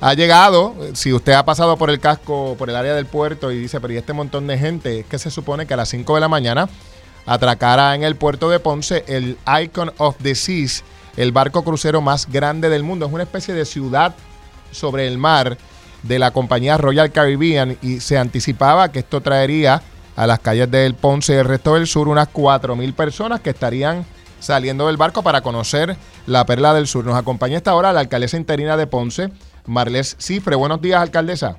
[0.00, 3.58] ha llegado, si usted ha pasado por el casco, por el área del puerto y
[3.58, 5.00] dice, pero ¿y este montón de gente?
[5.00, 6.68] Es que se supone que a las 5 de la mañana
[7.26, 10.84] atracará en el puerto de Ponce el Icon of the Seas,
[11.16, 13.06] el barco crucero más grande del mundo.
[13.06, 14.14] Es una especie de ciudad
[14.70, 15.58] sobre el mar
[16.02, 19.82] de la compañía Royal Caribbean y se anticipaba que esto traería
[20.16, 24.04] a las calles del Ponce y el resto del sur unas 4.000 personas que estarían
[24.40, 25.96] saliendo del barco para conocer
[26.26, 27.04] la Perla del Sur.
[27.04, 29.30] Nos acompaña esta hora la alcaldesa interina de Ponce,
[29.66, 30.56] Marles Cifre.
[30.56, 31.58] Buenos días, alcaldesa.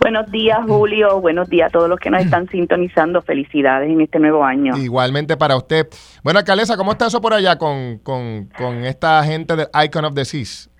[0.00, 1.20] Buenos días, Julio.
[1.20, 3.20] Buenos días a todos los que nos están sintonizando.
[3.22, 4.76] Felicidades en este nuevo año.
[4.76, 5.88] Igualmente para usted.
[6.22, 10.14] Bueno, alcaldesa, ¿cómo está eso por allá con, con, con esta gente del Icon of
[10.14, 10.70] the Seas?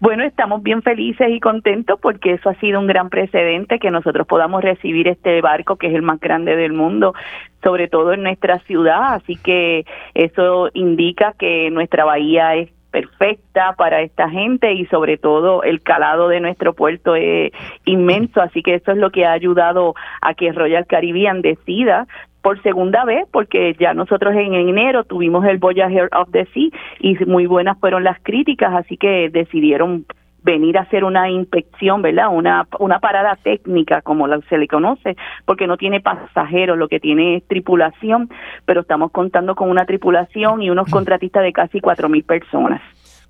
[0.00, 4.26] Bueno, estamos bien felices y contentos porque eso ha sido un gran precedente que nosotros
[4.26, 7.14] podamos recibir este barco que es el más grande del mundo,
[7.62, 9.14] sobre todo en nuestra ciudad.
[9.14, 15.62] Así que eso indica que nuestra bahía es perfecta para esta gente y sobre todo
[15.62, 17.52] el calado de nuestro puerto es
[17.84, 22.06] inmenso, así que eso es lo que ha ayudado a que Royal Caribbean decida
[22.42, 27.24] por segunda vez, porque ya nosotros en enero tuvimos el Voyager of the Sea y
[27.26, 30.06] muy buenas fueron las críticas, así que decidieron
[30.42, 32.28] venir a hacer una inspección, ¿verdad?
[32.30, 37.00] Una, una parada técnica, como la- se le conoce, porque no tiene pasajeros, lo que
[37.00, 38.30] tiene es tripulación,
[38.64, 42.80] pero estamos contando con una tripulación y unos contratistas de casi cuatro mil personas.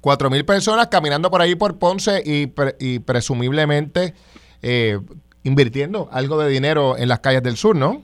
[0.01, 4.15] Cuatro mil personas caminando por ahí por Ponce y, pre- y presumiblemente
[4.63, 4.99] eh,
[5.43, 8.03] invirtiendo algo de dinero en las calles del sur, ¿no?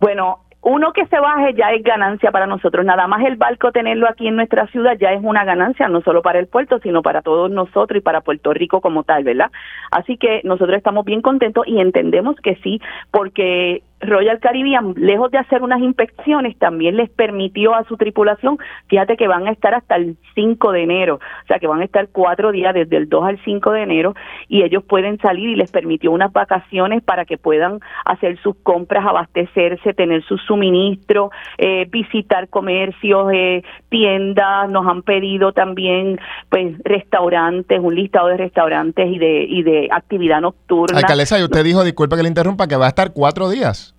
[0.00, 2.84] Bueno, uno que se baje ya es ganancia para nosotros.
[2.86, 6.22] Nada más el barco tenerlo aquí en nuestra ciudad ya es una ganancia, no solo
[6.22, 9.50] para el puerto, sino para todos nosotros y para Puerto Rico como tal, ¿verdad?
[9.90, 12.80] Así que nosotros estamos bien contentos y entendemos que sí,
[13.10, 18.58] porque Royal Caribbean, lejos de hacer unas inspecciones, también les permitió a su tripulación,
[18.88, 21.84] fíjate que van a estar hasta el 5 de enero, o sea que van a
[21.84, 24.14] estar cuatro días desde el 2 al 5 de enero
[24.48, 29.04] y ellos pueden salir y les permitió unas vacaciones para que puedan hacer sus compras,
[29.06, 36.18] abastecerse, tener sus suministros, eh, visitar comercios, eh, tiendas, nos han pedido también
[36.48, 40.98] pues restaurantes, un listado de restaurantes y de, y de actividad nocturna.
[40.98, 43.93] Alcaldesa, y usted dijo, disculpe que le interrumpa, que va a estar cuatro días.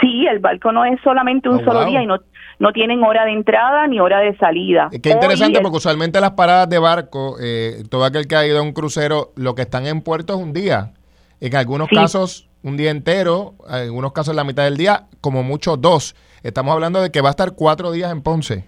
[0.00, 1.88] Sí, el barco no es solamente un Oh, solo wow.
[1.88, 2.16] día y no,
[2.58, 4.88] no tienen hora de entrada ni hora de salida.
[5.02, 8.58] Qué interesante, Hoy, porque usualmente las paradas de barco, eh, todo aquel que ha ido
[8.58, 10.92] a un crucero, lo que están en puerto es un día.
[11.40, 11.94] En algunos Sí.
[11.96, 16.14] casos, un día entero, en algunos casos la mitad del día, como mucho dos.
[16.42, 18.64] Estamos hablando de que va a estar cuatro días en Ponce.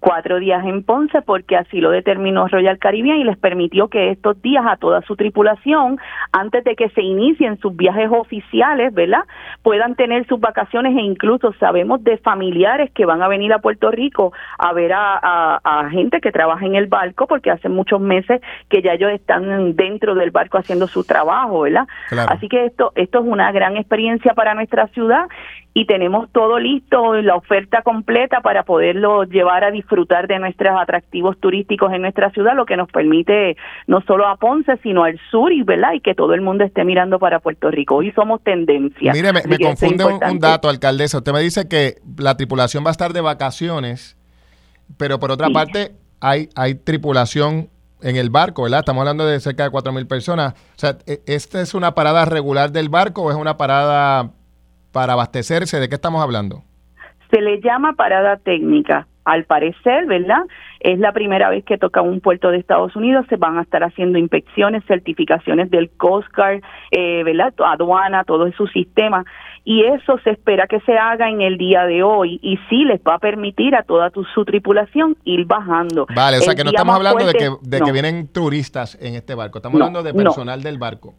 [0.00, 4.40] Cuatro días en Ponce porque así lo determinó Royal Caribbean y les permitió que estos
[4.42, 5.98] días a toda su tripulación,
[6.32, 9.22] antes de que se inicien sus viajes oficiales, ¿verdad?
[9.62, 13.90] Puedan tener sus vacaciones e incluso sabemos de familiares que van a venir a Puerto
[13.90, 18.00] Rico a ver a, a- a gente que trabaja en el barco porque hace muchos
[18.00, 21.86] meses que ya ellos están dentro del barco haciendo su trabajo, ¿verdad?
[22.08, 22.30] Claro.
[22.32, 25.26] Así que esto, esto es una gran experiencia para nuestra ciudad
[25.74, 31.38] y tenemos todo listo, la oferta completa para poderlo llevar a disfrutar de nuestros atractivos
[31.38, 33.56] turísticos en nuestra ciudad, lo que nos permite
[33.86, 35.94] no solo a Ponce, sino al sur y, ¿verdad?
[35.94, 37.96] y que todo el mundo esté mirando para Puerto Rico.
[37.96, 39.12] Hoy somos tendencia.
[39.12, 41.18] Mire, me, confunde un, dato, alcaldesa.
[41.18, 44.16] Usted me dice que la tripulación va a estar de vacaciones,
[44.98, 45.54] pero por otra Sí.
[45.54, 47.68] parte hay, hay tripulación
[48.02, 48.80] en el barco, ¿verdad?
[48.80, 50.52] Estamos hablando de cerca de 4.000 personas.
[50.52, 54.30] O sea, ¿e- ¿esta es una parada regular del barco o es una parada
[54.92, 55.80] para abastecerse?
[55.80, 56.62] ¿De qué estamos hablando?
[57.30, 59.06] Se le llama parada técnica.
[59.30, 60.42] Al parecer, ¿verdad?
[60.80, 63.26] Es la primera vez que toca un puerto de Estados Unidos.
[63.28, 67.52] Se van a estar haciendo inspecciones, certificaciones del Coast Guard, eh, ¿verdad?
[67.64, 69.24] Aduana, todo su sistema.
[69.64, 72.38] Y eso se espera que se haga en el día de hoy.
[72.42, 76.06] Y sí les va a permitir a toda tu- su tripulación ir bajando.
[76.14, 77.84] Vale, o sea El que no estamos hablando de que, de no.
[77.86, 79.58] que vienen turistas en este barco.
[79.58, 80.22] Estamos No, hablando de no.
[80.22, 81.14] personal del barco.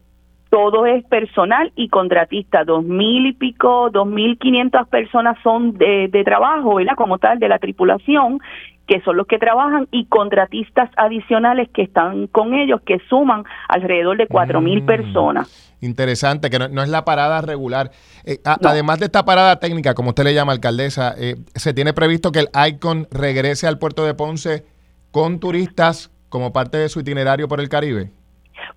[0.50, 2.64] Todo es personal y contratista.
[2.64, 6.94] Dos mil y pico, dos mil quinientas personas son de, de trabajo, ¿verdad?
[6.96, 8.40] Como tal, de la tripulación
[8.86, 14.16] que son los que trabajan, y contratistas adicionales que están con ellos, que suman alrededor
[14.16, 14.86] de cuatro mil Mm.
[14.86, 15.76] personas.
[15.80, 17.92] Interesante, que no, no es la parada regular.
[18.24, 21.92] Eh, a- Además de esta parada técnica, como usted le llama, alcaldesa, eh, ¿se tiene
[21.92, 24.64] previsto que el ICON regrese al puerto de Ponce
[25.12, 28.10] con turistas como parte de su itinerario por el Caribe?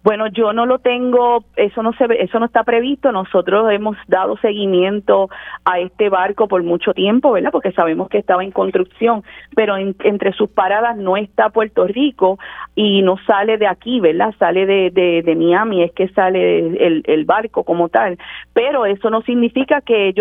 [0.04, 3.12] Bueno, yo no lo tengo, eso no se eso no está previsto.
[3.12, 5.30] Nosotros hemos dado seguimiento
[5.66, 7.52] a este barco por mucho tiempo, ¿verdad?
[7.52, 9.24] Porque sabemos que estaba en construcción,
[9.56, 12.40] pero en- entre sus paradas no está Puerto Rico
[12.76, 14.34] y no sale de aquí, ¿verdad?
[14.40, 18.18] Sale de, de, de Miami, es que sale el, barco como tal.
[18.54, 20.14] Pero eso no significa que eh,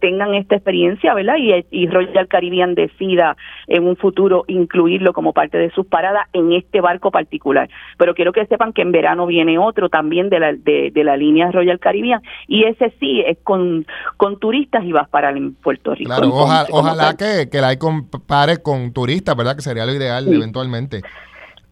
[0.00, 1.34] tengan esta experiencia, ¿verdad?
[1.38, 3.36] Y, y Royal Caribbean decida
[3.66, 7.68] en un futuro incluirlo como parte de sus paradas en este barco particular.
[7.96, 11.16] Pero quiero que sepan que en verano viene otro también de la, de, de la
[11.16, 13.86] línea Royal Caribbean y ese sí es con,
[14.16, 15.32] con turistas y vas para
[15.62, 16.10] Puerto Rico.
[16.10, 16.28] Claro,
[16.70, 17.16] ojalá tal.
[17.16, 19.56] que, que el ICON pare con turistas, ¿verdad?
[19.56, 20.34] Que sería lo ideal Sí.
[20.34, 21.02] eventualmente.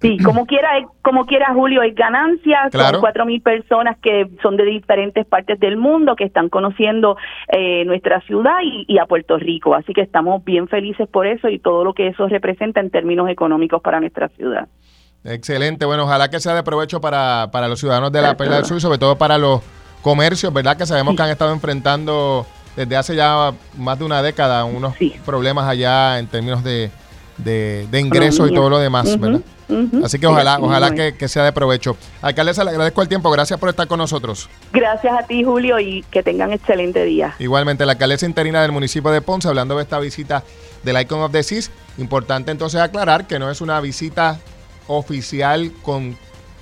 [0.00, 0.70] Sí, como quiera,
[1.02, 2.68] como quiera Julio, es ganancia.
[2.70, 2.94] Claro.
[2.94, 7.16] Son cuatro mil personas que son de diferentes partes del mundo que están conociendo
[7.48, 9.74] eh, nuestra ciudad y, y a Puerto Rico.
[9.74, 13.28] Así que estamos bien felices por eso y todo lo que eso representa en términos
[13.28, 14.68] económicos para nuestra ciudad.
[15.24, 18.64] Excelente, bueno, ojalá que sea de provecho para, para los ciudadanos de la Perla del
[18.64, 19.62] Sur y sobre todo para los
[20.00, 20.76] comercios, ¿verdad?
[20.76, 22.46] Que sabemos que han estado enfrentando
[22.76, 24.94] desde hace ya más de una década unos
[25.26, 26.90] problemas allá en términos de,
[27.38, 29.40] de, de ingresos y todo lo demás, ¿verdad?
[30.02, 31.96] Así que ojalá, ojalá que, que sea de provecho.
[32.22, 34.48] Alcaldesa, le agradezco el tiempo, gracias por estar con nosotros.
[34.72, 37.34] Gracias a ti, Julio, y que tengan excelente día.
[37.38, 40.42] Igualmente, la alcaldesa interina del municipio de Ponce, hablando de esta visita
[40.82, 44.38] del Icon of the Seas, importante entonces aclarar que no es una visita
[44.86, 46.16] oficial con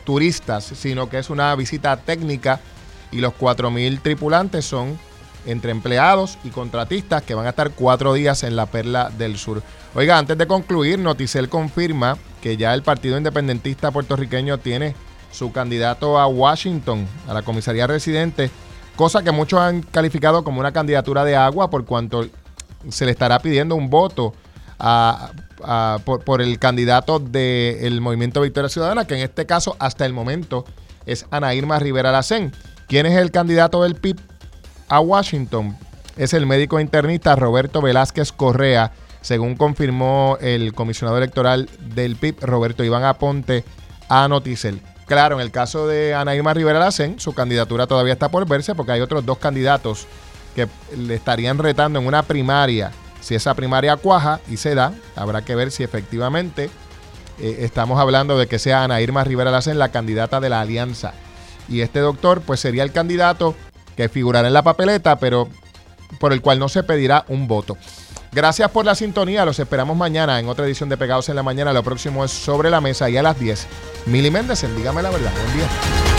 [0.04, 2.60] turistas, sino que es una visita técnica
[3.12, 4.98] y los 4.000 tripulantes son
[5.46, 9.62] entre empleados y contratistas que van a estar cuatro días en la Perla del Sur.
[9.94, 14.94] Oiga, antes de concluir, Noticel confirma que ya el Partido Independentista puertorriqueño tiene
[15.32, 18.50] su candidato a Washington, a la comisaría residente,
[18.96, 22.26] cosa que muchos han calificado como una candidatura de agua por cuanto
[22.88, 24.34] se le estará pidiendo un voto
[24.78, 25.30] a-
[26.26, 30.66] por el candidato del Movimiento Victoria Ciudadana, que en este caso hasta el momento
[31.06, 32.52] es Ana Irma Rivera Lacén.
[32.88, 34.18] ¿Quién es el candidato del PIB
[34.88, 35.76] a Washington?
[36.16, 42.84] Es el médico internista Roberto Velázquez Correa, según confirmó el comisionado electoral del PIB, Roberto
[42.84, 43.64] Iván Aponte,
[44.08, 44.80] a Noticel.
[45.06, 48.74] Claro, en el caso de Ana Irma Rivera Lacén, su candidatura todavía está por verse
[48.74, 50.06] porque hay otros dos candidatos
[50.54, 52.90] que le estarían retando en una primaria.
[53.20, 56.70] Si esa primaria cuaja y se da, habrá que ver si efectivamente
[57.38, 61.12] eh, estamos hablando de que sea Ana Irma Rivera Lacén la candidata de la alianza.
[61.68, 63.54] Y este doctor, pues sería el candidato
[63.96, 65.48] que figurará en la papeleta, pero
[66.20, 67.76] por el cual no se pedirá un voto.
[68.32, 69.44] Gracias por la sintonía.
[69.44, 71.72] Los esperamos mañana en otra edición de Pegados en la Mañana.
[71.72, 73.66] Lo próximo es sobre la mesa y a las 10.
[74.06, 75.32] Mili Méndez, dígame la verdad.
[75.32, 76.15] Buen día.